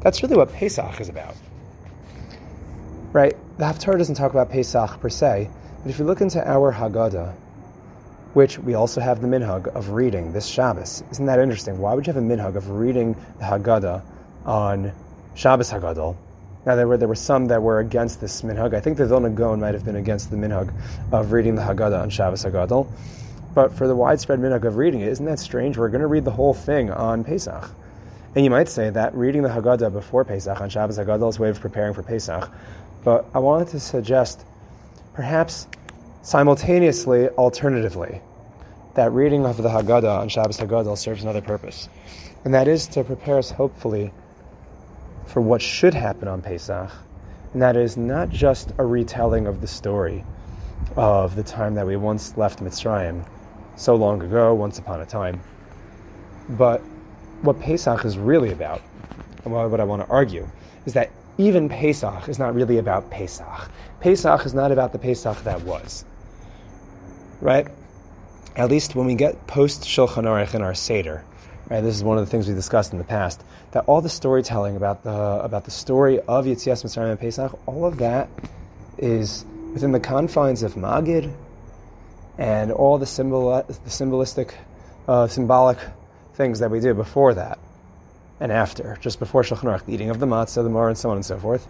that's 0.00 0.20
really 0.20 0.36
what 0.36 0.52
Pesach 0.52 1.00
is 1.00 1.08
about. 1.08 1.36
Right? 3.12 3.36
The 3.58 3.64
Haftarah 3.64 3.98
doesn't 3.98 4.16
talk 4.16 4.32
about 4.32 4.50
Pesach 4.50 5.00
per 5.00 5.10
se, 5.10 5.48
but 5.82 5.90
if 5.90 6.00
you 6.00 6.04
look 6.04 6.20
into 6.20 6.44
our 6.44 6.72
Haggadah, 6.72 7.34
which 8.32 8.58
we 8.58 8.74
also 8.74 9.00
have 9.00 9.20
the 9.20 9.28
minhag 9.28 9.68
of 9.76 9.90
reading 9.90 10.32
this 10.32 10.46
Shabbos. 10.46 11.04
Isn't 11.12 11.26
that 11.26 11.38
interesting? 11.38 11.78
Why 11.78 11.94
would 11.94 12.06
you 12.06 12.12
have 12.12 12.22
a 12.22 12.26
minhag 12.26 12.56
of 12.56 12.68
reading 12.70 13.14
the 13.38 13.44
Haggadah 13.44 14.02
on 14.44 14.92
Shabbos 15.34 15.70
Haggadol? 15.70 16.16
Now 16.66 16.76
there 16.76 16.86
were 16.86 16.96
there 16.96 17.08
were 17.08 17.14
some 17.14 17.46
that 17.46 17.62
were 17.62 17.80
against 17.80 18.20
this 18.20 18.42
minhag. 18.42 18.74
I 18.74 18.80
think 18.80 18.98
the 18.98 19.06
Vilna 19.06 19.30
Gaon 19.30 19.60
might 19.60 19.74
have 19.74 19.84
been 19.84 19.96
against 19.96 20.30
the 20.30 20.36
minhag 20.36 20.72
of 21.12 21.32
reading 21.32 21.54
the 21.54 21.62
Haggadah 21.62 22.02
on 22.02 22.10
Shabbos 22.10 22.44
Haggadol. 22.44 22.86
But 23.54 23.72
for 23.72 23.88
the 23.88 23.96
widespread 23.96 24.38
minhag 24.38 24.64
of 24.64 24.76
reading 24.76 25.00
it, 25.00 25.08
isn't 25.08 25.26
that 25.26 25.38
strange? 25.38 25.76
We're 25.76 25.88
going 25.88 26.02
to 26.02 26.06
read 26.06 26.24
the 26.24 26.30
whole 26.30 26.54
thing 26.54 26.90
on 26.90 27.24
Pesach. 27.24 27.70
And 28.34 28.44
you 28.44 28.50
might 28.50 28.68
say 28.68 28.90
that 28.90 29.14
reading 29.14 29.42
the 29.42 29.48
Haggadah 29.48 29.92
before 29.92 30.24
Pesach 30.24 30.60
on 30.60 30.68
Shabbos 30.68 30.98
Haggadol 30.98 31.30
is 31.30 31.38
a 31.38 31.42
way 31.42 31.48
of 31.48 31.60
preparing 31.60 31.94
for 31.94 32.02
Pesach. 32.02 32.50
But 33.02 33.26
I 33.34 33.38
wanted 33.38 33.68
to 33.68 33.80
suggest 33.80 34.44
perhaps 35.14 35.66
Simultaneously, 36.22 37.30
alternatively, 37.30 38.20
that 38.92 39.10
reading 39.12 39.46
of 39.46 39.56
the 39.56 39.70
Haggadah 39.70 40.20
on 40.20 40.28
Shabbos 40.28 40.58
Haggadah 40.58 40.98
serves 40.98 41.22
another 41.22 41.40
purpose, 41.40 41.88
and 42.44 42.52
that 42.52 42.68
is 42.68 42.86
to 42.88 43.02
prepare 43.02 43.38
us, 43.38 43.50
hopefully, 43.50 44.12
for 45.30 45.40
what 45.40 45.62
should 45.62 45.94
happen 45.94 46.28
on 46.28 46.42
Pesach, 46.42 46.90
and 47.52 47.62
that 47.62 47.76
is 47.76 47.96
not 47.96 48.28
just 48.28 48.72
a 48.78 48.84
retelling 48.84 49.46
of 49.46 49.60
the 49.60 49.66
story 49.66 50.24
of 50.96 51.36
the 51.36 51.42
time 51.42 51.74
that 51.74 51.86
we 51.86 51.96
once 51.96 52.36
left 52.36 52.60
Mitzrayim, 52.60 53.26
so 53.76 53.94
long 53.94 54.22
ago, 54.22 54.54
once 54.54 54.78
upon 54.78 55.00
a 55.00 55.06
time, 55.06 55.40
but 56.50 56.80
what 57.42 57.58
Pesach 57.60 58.04
is 58.04 58.18
really 58.18 58.52
about, 58.52 58.82
and 59.44 59.52
what 59.52 59.80
I 59.80 59.84
want 59.84 60.02
to 60.02 60.08
argue, 60.08 60.46
is 60.84 60.92
that 60.94 61.10
even 61.38 61.68
Pesach 61.68 62.28
is 62.28 62.38
not 62.38 62.54
really 62.54 62.78
about 62.78 63.10
Pesach. 63.10 63.70
Pesach 64.00 64.44
is 64.44 64.52
not 64.52 64.72
about 64.72 64.92
the 64.92 64.98
Pesach 64.98 65.42
that 65.44 65.62
was 65.62 66.04
right? 67.40 67.66
At 68.56 68.70
least 68.70 68.94
when 68.94 69.06
we 69.06 69.14
get 69.14 69.46
post 69.46 69.82
Shulchan 69.82 70.24
Aruch 70.24 70.54
in 70.54 70.62
our 70.62 70.74
Seder, 70.74 71.24
right? 71.70 71.80
This 71.80 71.94
is 71.94 72.04
one 72.04 72.18
of 72.18 72.24
the 72.26 72.30
things 72.30 72.46
we 72.46 72.54
discussed 72.54 72.92
in 72.92 72.98
the 72.98 73.04
past. 73.04 73.42
That 73.70 73.84
all 73.86 74.02
the 74.02 74.10
storytelling 74.10 74.76
about 74.76 75.02
the 75.04 75.40
about 75.42 75.64
the 75.64 75.70
story 75.70 76.18
of 76.20 76.44
Yetzias 76.44 76.84
Mitzrayim 76.84 77.12
and 77.12 77.20
Pesach, 77.20 77.58
all 77.66 77.86
of 77.86 77.98
that 77.98 78.28
is 78.98 79.46
within 79.72 79.92
the 79.92 80.00
confines 80.00 80.62
of 80.62 80.74
Magid 80.74 81.32
and 82.36 82.72
all 82.72 82.98
the 82.98 83.06
symbol 83.06 83.50
the 83.66 83.90
symbolistic, 83.90 84.52
uh, 85.08 85.28
symbolic 85.28 85.78
things 86.34 86.58
that 86.58 86.70
we 86.70 86.80
do 86.80 86.92
before 86.92 87.34
that 87.34 87.58
and 88.40 88.50
after, 88.50 88.96
just 89.00 89.18
before 89.18 89.42
Shulchan 89.42 89.64
Aruch, 89.64 89.84
the 89.84 89.92
eating 89.92 90.10
of 90.10 90.18
the 90.18 90.26
matzah, 90.26 90.62
the 90.62 90.70
mar, 90.70 90.88
and 90.88 90.96
so 90.96 91.10
on 91.10 91.16
and 91.16 91.24
so 91.24 91.38
forth. 91.38 91.68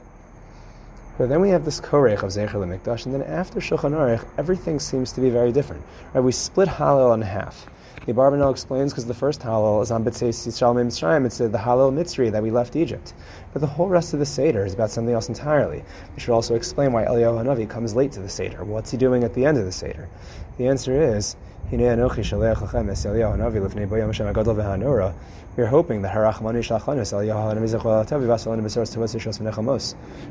But 1.21 1.29
then 1.29 1.43
we 1.43 1.51
have 1.51 1.67
this 1.67 1.83
korech 1.83 2.23
of 2.23 2.31
Zecher 2.31 2.67
Mikdash, 2.67 3.05
and 3.05 3.15
then 3.15 3.25
after 3.25 3.61
Shulchan 3.61 3.93
Aruch, 3.93 4.27
everything 4.39 4.81
seems 4.81 5.13
to 5.13 5.21
be 5.21 5.29
very 5.29 5.53
different. 5.53 5.85
Right? 6.15 6.25
We 6.25 6.33
split 6.33 6.67
Hallel 6.67 7.13
in 7.13 7.21
half. 7.21 7.69
The 8.07 8.15
Abarbanel 8.15 8.51
explains 8.51 8.95
because 8.95 9.05
the 9.05 9.13
first 9.13 9.43
Hallel 9.43 9.83
is 9.83 9.91
on 9.91 10.03
B'tzeis 10.03 10.47
Yisrael 10.47 10.75
Mitzrayim, 10.75 11.27
it's 11.27 11.37
the 11.37 11.51
Hallel 11.51 11.93
Mitzri 11.93 12.33
that 12.33 12.43
we 12.43 12.51
left 12.51 12.75
Egypt. 12.75 13.13
But 13.53 13.61
the 13.61 13.67
whole 13.67 13.89
rest 13.89 14.15
of 14.15 14.19
the 14.19 14.25
Seder 14.25 14.65
is 14.65 14.73
about 14.73 14.89
something 14.89 15.13
else 15.13 15.29
entirely. 15.29 15.85
We 16.15 16.21
should 16.21 16.33
also 16.33 16.55
explain 16.55 16.91
why 16.95 17.05
Eliyahu 17.05 17.45
Hanavi 17.45 17.69
comes 17.69 17.95
late 17.95 18.13
to 18.13 18.21
the 18.21 18.29
Seder. 18.31 18.65
What's 18.65 18.91
he 18.91 18.97
doing 18.97 19.23
at 19.23 19.35
the 19.35 19.45
end 19.45 19.59
of 19.59 19.67
the 19.67 19.73
Seder? 19.73 20.09
The 20.57 20.69
answer 20.69 20.99
is 21.03 21.37
we 21.73 21.85
are 21.85 22.07
hoping 25.67 26.03
that 26.03 26.15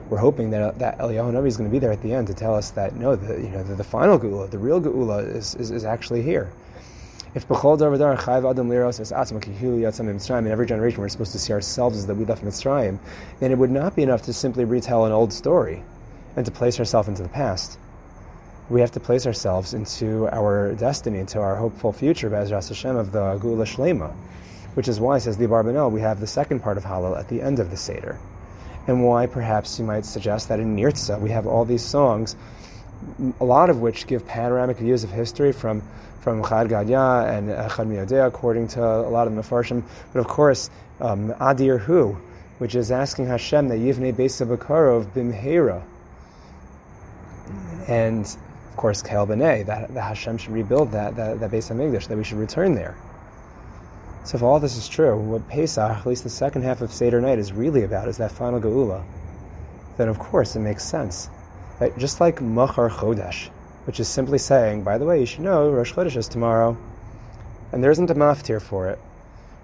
We're 0.10 0.18
hoping 0.18 0.50
that 0.52 0.80
that 0.80 0.98
Eliyahu 0.98 1.32
Navi 1.32 1.48
is 1.48 1.58
going 1.58 1.70
to 1.70 1.72
be 1.72 1.80
there 1.80 1.92
at 1.94 2.02
the 2.02 2.14
end 2.14 2.28
to 2.28 2.34
tell 2.34 2.56
us 2.56 2.72
that 2.72 2.96
no, 2.98 3.16
the 3.16 3.42
you 3.42 3.50
know 3.50 3.64
the, 3.64 3.76
the 3.76 3.84
final 3.86 4.20
geula, 4.20 4.50
the 4.52 4.58
real 4.58 4.82
geula, 4.82 5.34
is, 5.34 5.56
is, 5.56 5.72
is 5.72 5.86
actually 5.86 6.24
here. 6.24 6.52
If 7.34 7.48
b'chol 7.48 7.78
davar 7.80 8.18
chayv 8.18 8.50
adam 8.50 8.70
liros 8.70 9.00
es 9.00 9.14
atzma 9.14 9.40
kihilu 9.42 9.80
yatzam 9.80 10.14
Mitzrayim, 10.14 10.40
in 10.40 10.52
every 10.52 10.66
generation 10.66 11.00
we're 11.00 11.08
supposed 11.08 11.32
to 11.32 11.40
see 11.40 11.54
ourselves 11.54 11.98
as 11.98 12.06
that 12.08 12.16
we 12.16 12.26
left 12.26 12.44
Mitzrayim, 12.44 13.00
then 13.40 13.54
it 13.54 13.58
would 13.58 13.72
not 13.72 13.96
be 13.96 14.04
enough 14.04 14.24
to 14.24 14.34
simply 14.34 14.66
retell 14.66 15.06
an 15.06 15.14
old 15.14 15.32
story. 15.32 15.84
and 16.36 16.46
to 16.46 16.52
place 16.52 16.80
ourselves 16.80 17.08
into 17.08 17.24
the 17.24 17.30
past. 17.30 17.78
We 18.70 18.82
have 18.82 18.92
to 18.92 19.00
place 19.00 19.26
ourselves 19.26 19.74
into 19.74 20.28
our 20.30 20.74
destiny, 20.76 21.20
into 21.20 21.40
our 21.40 21.56
hopeful 21.56 21.92
future, 21.92 22.30
Bezras 22.30 22.68
Hashem, 22.68 22.96
of 22.96 23.12
the 23.12 23.40
Geula 23.40 23.66
Shlema, 23.66 24.14
which 24.76 24.88
is 24.88 25.00
why, 25.00 25.18
says 25.18 25.38
the 25.38 25.48
Abarbanel, 25.48 25.92
we 25.92 26.02
have 26.02 26.20
the 26.20 26.28
second 26.28 26.60
part 26.60 26.78
of 26.78 26.84
Hallel 26.84 27.18
at 27.18 27.28
the 27.30 27.42
end 27.42 27.60
of 27.60 27.72
the 27.72 27.78
Seder. 27.78 28.20
And 28.88 29.04
why 29.04 29.26
perhaps 29.26 29.80
you 29.80 29.86
might 29.86 30.06
suggest 30.06 30.50
that 30.50 30.60
in 30.60 30.76
Nirtza 30.76 31.20
we 31.20 31.32
have 31.32 31.48
all 31.48 31.66
these 31.66 31.84
songs, 31.84 32.36
a 33.40 33.46
lot 33.46 33.70
of 33.70 33.82
which 33.82 34.06
give 34.06 34.28
panoramic 34.28 34.78
views 34.78 35.04
of 35.04 35.12
history 35.12 35.52
from 35.52 35.82
from 36.22 36.44
Chad 36.44 36.68
Gadya 36.68 37.38
and 37.38 37.48
Chad 37.48 37.88
Miyadeh, 37.88 38.28
according 38.28 38.68
to 38.70 38.84
a 38.84 39.10
lot 39.10 39.28
of 39.28 39.36
the 39.36 39.42
Mefarshim. 39.42 39.84
But 40.14 40.20
of 40.20 40.28
course, 40.28 40.70
um, 41.00 41.30
Adir 41.36 41.80
Hu, 41.80 42.18
which 42.58 42.76
is 42.76 42.92
asking 42.92 43.28
Hashem 43.28 43.70
that 43.70 43.80
Yivnei 43.80 44.14
Beis 44.14 44.42
Bimheira. 45.14 45.82
And 47.88 48.38
course, 48.80 49.02
Kel 49.02 49.28
B'nai, 49.28 49.66
that, 49.66 49.94
that 49.94 50.02
Hashem 50.02 50.38
should 50.38 50.52
rebuild 50.52 50.94
that, 50.94 51.16
that, 51.18 51.42
that 51.42 51.52
Beis 51.52 51.70
HaMikdash, 51.70 52.08
that 52.08 52.18
we 52.18 52.24
should 52.24 52.38
return 52.38 52.76
there. 52.76 52.96
So 54.24 54.38
if 54.38 54.44
all 54.44 54.60
this 54.60 54.78
is 54.78 54.88
true, 54.88 55.20
what 55.20 55.48
Pesach, 55.50 55.98
at 55.98 56.06
least 56.06 56.24
the 56.24 56.30
second 56.30 56.62
half 56.62 56.80
of 56.82 56.94
Seder 56.94 57.20
night, 57.20 57.40
is 57.40 57.52
really 57.52 57.84
about 57.84 58.08
is 58.08 58.18
that 58.18 58.32
final 58.32 58.60
Geula, 58.62 59.04
then 59.98 60.08
of 60.08 60.18
course 60.18 60.56
it 60.56 60.60
makes 60.60 60.86
sense. 60.86 61.30
That 61.80 61.98
just 61.98 62.22
like 62.22 62.42
Machar 62.42 62.90
Chodesh, 62.90 63.50
which 63.84 64.00
is 64.00 64.08
simply 64.08 64.38
saying, 64.38 64.84
by 64.84 64.98
the 64.98 65.06
way, 65.06 65.20
you 65.20 65.26
should 65.26 65.42
know 65.42 65.70
Rosh 65.72 65.94
Chodesh 65.94 66.16
is 66.16 66.30
tomorrow, 66.30 66.78
and 67.74 67.84
there 67.84 67.92
isn't 67.92 68.10
a 68.10 68.16
maftir 68.16 68.62
for 68.62 68.88
it, 68.88 69.00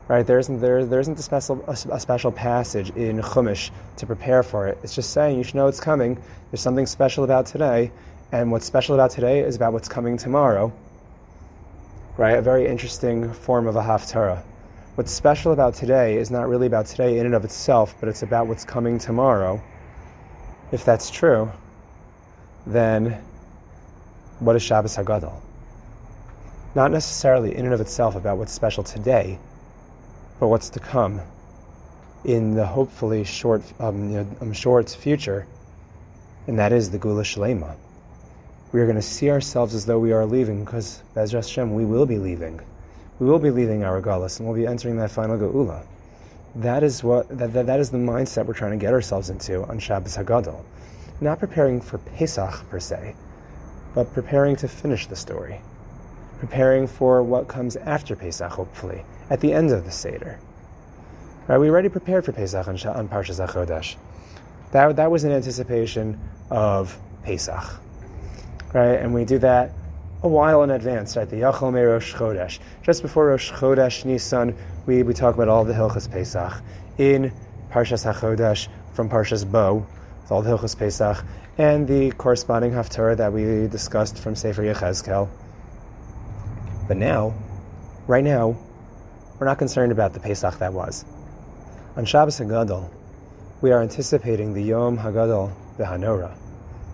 right? 0.10 0.28
There 0.28 0.40
isn't 0.40 0.60
there, 0.60 0.84
there 0.84 1.00
isn't 1.00 1.18
a 1.18 1.24
special 1.24 1.64
a, 1.68 2.00
special 2.00 2.34
passage 2.34 2.90
in 2.98 3.22
Chumash 3.22 3.72
to 3.96 4.06
prepare 4.06 4.44
for 4.44 4.68
it. 4.68 4.78
It's 4.84 4.94
just 4.94 5.12
saying 5.12 5.38
you 5.38 5.44
should 5.44 5.56
know 5.56 5.68
it's 5.68 5.80
coming. 5.80 6.22
There's 6.52 6.62
something 6.62 6.86
special 6.86 7.24
about 7.24 7.46
today, 7.46 7.92
and 8.32 8.52
what's 8.52 8.66
special 8.66 8.96
about 8.96 9.12
today 9.12 9.40
is 9.40 9.56
about 9.56 9.74
what's 9.74 9.88
coming 9.88 10.18
tomorrow. 10.18 10.74
Right? 12.18 12.38
A 12.38 12.42
very 12.42 12.68
interesting 12.68 13.32
form 13.32 13.68
of 13.68 13.76
a 13.76 13.82
haftarah. 13.82 14.42
What's 14.96 15.12
special 15.12 15.52
about 15.52 15.76
today 15.76 16.18
is 16.18 16.32
not 16.32 16.48
really 16.48 16.68
about 16.68 16.86
today 16.86 17.20
in 17.20 17.26
and 17.26 17.36
of 17.36 17.44
itself, 17.44 17.96
but 18.00 18.08
it's 18.08 18.24
about 18.24 18.48
what's 18.48 18.64
coming 18.64 18.98
tomorrow. 18.98 19.62
If 20.72 20.86
that's 20.86 21.10
true, 21.10 21.52
then 22.66 23.22
what 24.40 24.56
is 24.56 24.64
Shabbos 24.64 24.96
Hagadol? 24.96 25.42
Not 26.74 26.92
necessarily 26.92 27.56
in 27.56 27.66
and 27.66 27.74
of 27.74 27.82
itself 27.82 28.16
about 28.16 28.38
what's 28.38 28.54
special 28.54 28.84
today, 28.84 29.38
but 30.40 30.48
what's 30.48 30.70
to 30.72 30.80
come 30.80 31.22
in 32.24 32.56
the 32.56 32.66
hopefully 32.66 33.24
short, 33.24 33.62
um, 33.80 34.10
you 34.10 34.18
know, 34.18 34.28
um, 34.42 34.54
short 34.54 34.90
future, 34.90 35.46
and 36.48 36.58
that 36.60 36.74
is 36.74 36.90
the 36.90 37.00
Geula 37.00 37.24
Shlema. 37.24 37.76
We 38.76 38.82
are 38.82 38.86
going 38.86 38.98
to 38.98 39.02
see 39.02 39.30
ourselves 39.30 39.74
as 39.74 39.86
though 39.86 40.00
we 40.00 40.12
are 40.12 40.26
leaving, 40.26 40.66
because 40.66 41.02
Bezras 41.16 41.48
Hashem, 41.48 41.74
we 41.74 41.86
will 41.86 42.06
be 42.06 42.18
leaving 42.18 42.60
we 43.20 43.26
will 43.26 43.40
be 43.40 43.50
leaving 43.50 43.86
our 43.86 44.02
galus 44.02 44.40
and 44.40 44.50
we'll 44.50 44.58
be 44.58 44.68
entering 44.68 44.98
that 44.98 45.12
final 45.12 45.38
geula. 45.38 45.86
That 46.56 46.84
is 46.84 47.02
what 47.02 47.30
that, 47.30 47.54
that, 47.54 47.68
that 47.68 47.80
is 47.80 47.90
the 47.90 47.98
mindset 47.98 48.46
we're 48.46 48.54
trying 48.54 48.78
to 48.78 48.78
get 48.78 48.92
ourselves 48.92 49.30
into 49.30 49.64
on 49.64 49.80
Shabbos 49.80 50.18
Hagadol. 50.18 50.62
Not 51.22 51.40
preparing 51.40 51.80
for 51.80 52.00
Pesach 52.00 52.70
per 52.70 52.82
se, 52.82 53.16
but 53.94 54.14
preparing 54.14 54.58
to 54.58 54.68
finish 54.68 55.08
the 55.08 55.16
story. 55.16 55.62
Preparing 56.40 56.86
for 56.86 57.24
what 57.24 57.48
comes 57.48 57.78
after 57.78 58.14
Pesach, 58.14 58.52
hopefully, 58.52 59.06
at 59.30 59.40
the 59.40 59.54
end 59.54 59.72
of 59.72 59.86
the 59.86 59.92
Seder. 59.92 60.38
Right, 61.48 61.58
we 61.58 61.70
already 61.70 61.88
prepared 61.88 62.26
for 62.26 62.34
Pesach 62.34 62.68
on, 62.68 62.76
on 62.94 63.08
Parshas 63.08 63.40
HaChodesh. 63.40 63.96
That, 64.74 64.98
that 64.98 65.10
was 65.10 65.24
in 65.24 65.32
anticipation 65.32 66.20
of 66.50 67.00
Pesach. 67.24 67.85
Right, 68.76 69.00
and 69.00 69.14
we 69.14 69.24
do 69.24 69.38
that 69.38 69.72
a 70.22 70.28
while 70.28 70.62
in 70.64 70.70
advance, 70.70 71.16
right? 71.16 71.30
The 71.30 71.38
Yachal 71.38 71.72
Me 71.72 71.80
Rosh 71.80 72.14
Chodesh. 72.14 72.60
Just 72.84 73.04
before 73.04 73.28
Rosh 73.28 73.50
Chodesh 73.50 74.04
Nisan, 74.04 74.54
we, 74.86 75.02
we 75.02 75.14
talk 75.14 75.34
about 75.34 75.48
all 75.48 75.64
the 75.64 75.72
Hilchas 75.72 76.12
Pesach. 76.12 76.62
In 76.98 77.32
Parshas 77.72 78.04
HaChodesh, 78.04 78.68
from 78.92 79.10
Parshas 79.10 79.50
Bo, 79.50 79.88
with 80.22 80.30
all 80.30 80.42
the 80.42 80.50
Hilchas 80.50 80.78
Pesach, 80.78 81.24
and 81.58 81.88
the 81.88 82.12
corresponding 82.18 82.72
Haftarah 82.72 83.16
that 83.16 83.32
we 83.32 83.68
discussed 83.68 84.20
from 84.20 84.36
Sefer 84.36 84.64
Yechezkel. 84.64 85.30
But 86.90 86.98
now, 86.98 87.34
right 88.08 88.26
now, 88.26 88.58
we're 89.40 89.48
not 89.48 89.58
concerned 89.58 89.94
about 89.94 90.14
the 90.14 90.20
Pesach 90.20 90.60
that 90.60 90.74
was. 90.74 91.06
On 91.96 92.04
Shabbos 92.04 92.42
HaGadol, 92.42 92.92
we 93.62 93.72
are 93.72 93.82
anticipating 93.82 94.54
the 94.54 94.62
Yom 94.62 94.98
HaGadol 94.98 95.54
Vehanora, 95.78 96.38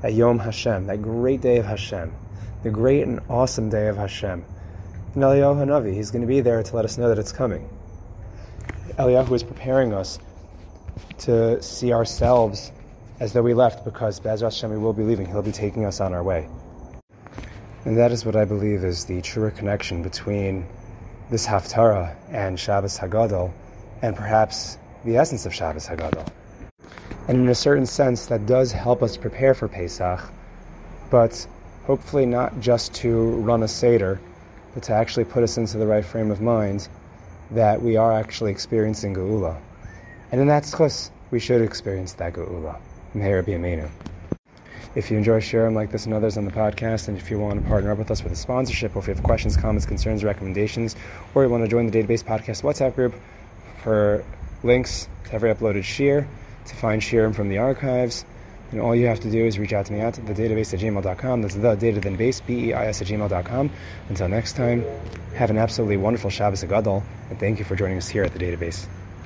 that 0.01 0.13
Yom 0.13 0.39
Hashem, 0.39 0.87
that 0.87 1.01
great 1.01 1.41
day 1.41 1.57
of 1.57 1.65
Hashem, 1.65 2.13
the 2.63 2.69
great 2.69 3.03
and 3.03 3.19
awesome 3.29 3.69
day 3.69 3.87
of 3.87 3.97
Hashem. 3.97 4.43
And 5.13 5.23
Eliyahu 5.23 5.65
Hanavi, 5.65 5.93
he's 5.93 6.11
going 6.11 6.21
to 6.21 6.27
be 6.27 6.41
there 6.41 6.63
to 6.63 6.75
let 6.75 6.85
us 6.85 6.97
know 6.97 7.09
that 7.09 7.19
it's 7.19 7.31
coming. 7.31 7.69
Eliyahu 8.97 9.31
is 9.33 9.43
preparing 9.43 9.93
us 9.93 10.19
to 11.19 11.61
see 11.61 11.93
ourselves 11.93 12.71
as 13.19 13.33
though 13.33 13.41
we 13.41 13.53
left 13.53 13.85
because 13.85 14.19
Bezras 14.19 14.41
Hashem 14.41 14.71
we 14.71 14.77
will 14.77 14.93
be 14.93 15.03
leaving. 15.03 15.27
He'll 15.27 15.41
be 15.41 15.51
taking 15.51 15.85
us 15.85 16.01
on 16.01 16.13
our 16.13 16.23
way. 16.23 16.49
And 17.85 17.97
that 17.97 18.11
is 18.11 18.25
what 18.25 18.35
I 18.35 18.45
believe 18.45 18.83
is 18.83 19.05
the 19.05 19.21
truer 19.21 19.51
connection 19.51 20.03
between 20.03 20.67
this 21.29 21.47
Haftarah 21.47 22.15
and 22.29 22.59
Shabbos 22.59 22.97
Hagadol, 22.97 23.51
and 24.01 24.15
perhaps 24.15 24.77
the 25.05 25.17
essence 25.17 25.45
of 25.45 25.53
Shabbos 25.53 25.87
Hagadol. 25.87 26.27
And 27.27 27.37
in 27.37 27.49
a 27.49 27.55
certain 27.55 27.85
sense, 27.85 28.25
that 28.27 28.45
does 28.45 28.71
help 28.71 29.03
us 29.03 29.15
prepare 29.15 29.53
for 29.53 29.67
Pesach, 29.67 30.19
but 31.09 31.47
hopefully 31.85 32.25
not 32.25 32.59
just 32.59 32.93
to 32.95 33.31
run 33.41 33.63
a 33.63 33.67
Seder, 33.67 34.19
but 34.73 34.83
to 34.83 34.93
actually 34.93 35.25
put 35.25 35.43
us 35.43 35.57
into 35.57 35.77
the 35.77 35.85
right 35.85 36.03
frame 36.03 36.31
of 36.31 36.41
mind 36.41 36.87
that 37.51 37.81
we 37.81 37.97
are 37.97 38.13
actually 38.13 38.51
experiencing 38.51 39.13
Geula. 39.13 39.57
And 40.31 40.39
in 40.41 40.47
that 40.47 40.63
schus, 40.63 41.11
we 41.31 41.39
should 41.39 41.61
experience 41.61 42.13
that 42.13 42.33
Geula. 42.33 42.79
If 44.93 45.09
you 45.09 45.17
enjoy 45.17 45.39
sharing 45.39 45.73
like 45.73 45.91
this 45.91 46.05
and 46.05 46.13
others 46.13 46.37
on 46.37 46.45
the 46.45 46.51
podcast, 46.51 47.07
and 47.07 47.17
if 47.17 47.31
you 47.31 47.39
want 47.39 47.61
to 47.61 47.67
partner 47.67 47.91
up 47.91 47.97
with 47.97 48.11
us 48.11 48.23
with 48.23 48.33
a 48.33 48.35
sponsorship, 48.35 48.95
or 48.95 48.99
if 48.99 49.07
you 49.07 49.13
have 49.13 49.23
questions, 49.23 49.55
comments, 49.55 49.85
concerns, 49.85 50.23
recommendations, 50.23 50.95
or 51.33 51.43
you 51.43 51.49
want 51.49 51.63
to 51.63 51.69
join 51.69 51.87
the 51.89 51.97
Database 51.97 52.23
Podcast 52.23 52.63
WhatsApp 52.63 52.95
group 52.95 53.13
for 53.83 54.23
links 54.63 55.07
to 55.25 55.33
every 55.33 55.53
uploaded 55.53 55.83
shear, 55.83 56.27
to 56.71 56.75
find 56.75 57.03
shear 57.03 57.31
from 57.33 57.49
the 57.49 57.59
archives, 57.59 58.25
and 58.71 58.81
all 58.81 58.95
you 58.95 59.07
have 59.07 59.19
to 59.19 59.29
do 59.29 59.45
is 59.45 59.59
reach 59.59 59.73
out 59.73 59.85
to 59.85 59.93
me 59.93 59.99
at 59.99 60.13
the 60.15 60.33
database 60.33 60.73
at 60.73 60.79
gmail.com. 60.79 61.41
That's 61.41 61.55
the 61.55 61.75
data 61.75 61.99
then 61.99 62.15
base, 62.15 62.41
B 62.41 62.69
E 62.69 62.73
I 62.73 62.87
S 62.87 63.01
at 63.01 63.07
gmail.com. 63.07 63.69
Until 64.09 64.27
next 64.27 64.53
time, 64.53 64.83
have 65.35 65.49
an 65.49 65.57
absolutely 65.57 65.97
wonderful 65.97 66.29
Shabbos 66.29 66.63
Hagadol, 66.63 67.03
and 67.29 67.39
thank 67.39 67.59
you 67.59 67.65
for 67.65 67.75
joining 67.75 67.97
us 67.97 68.07
here 68.07 68.23
at 68.23 68.33
the 68.33 68.39
database. 68.39 68.87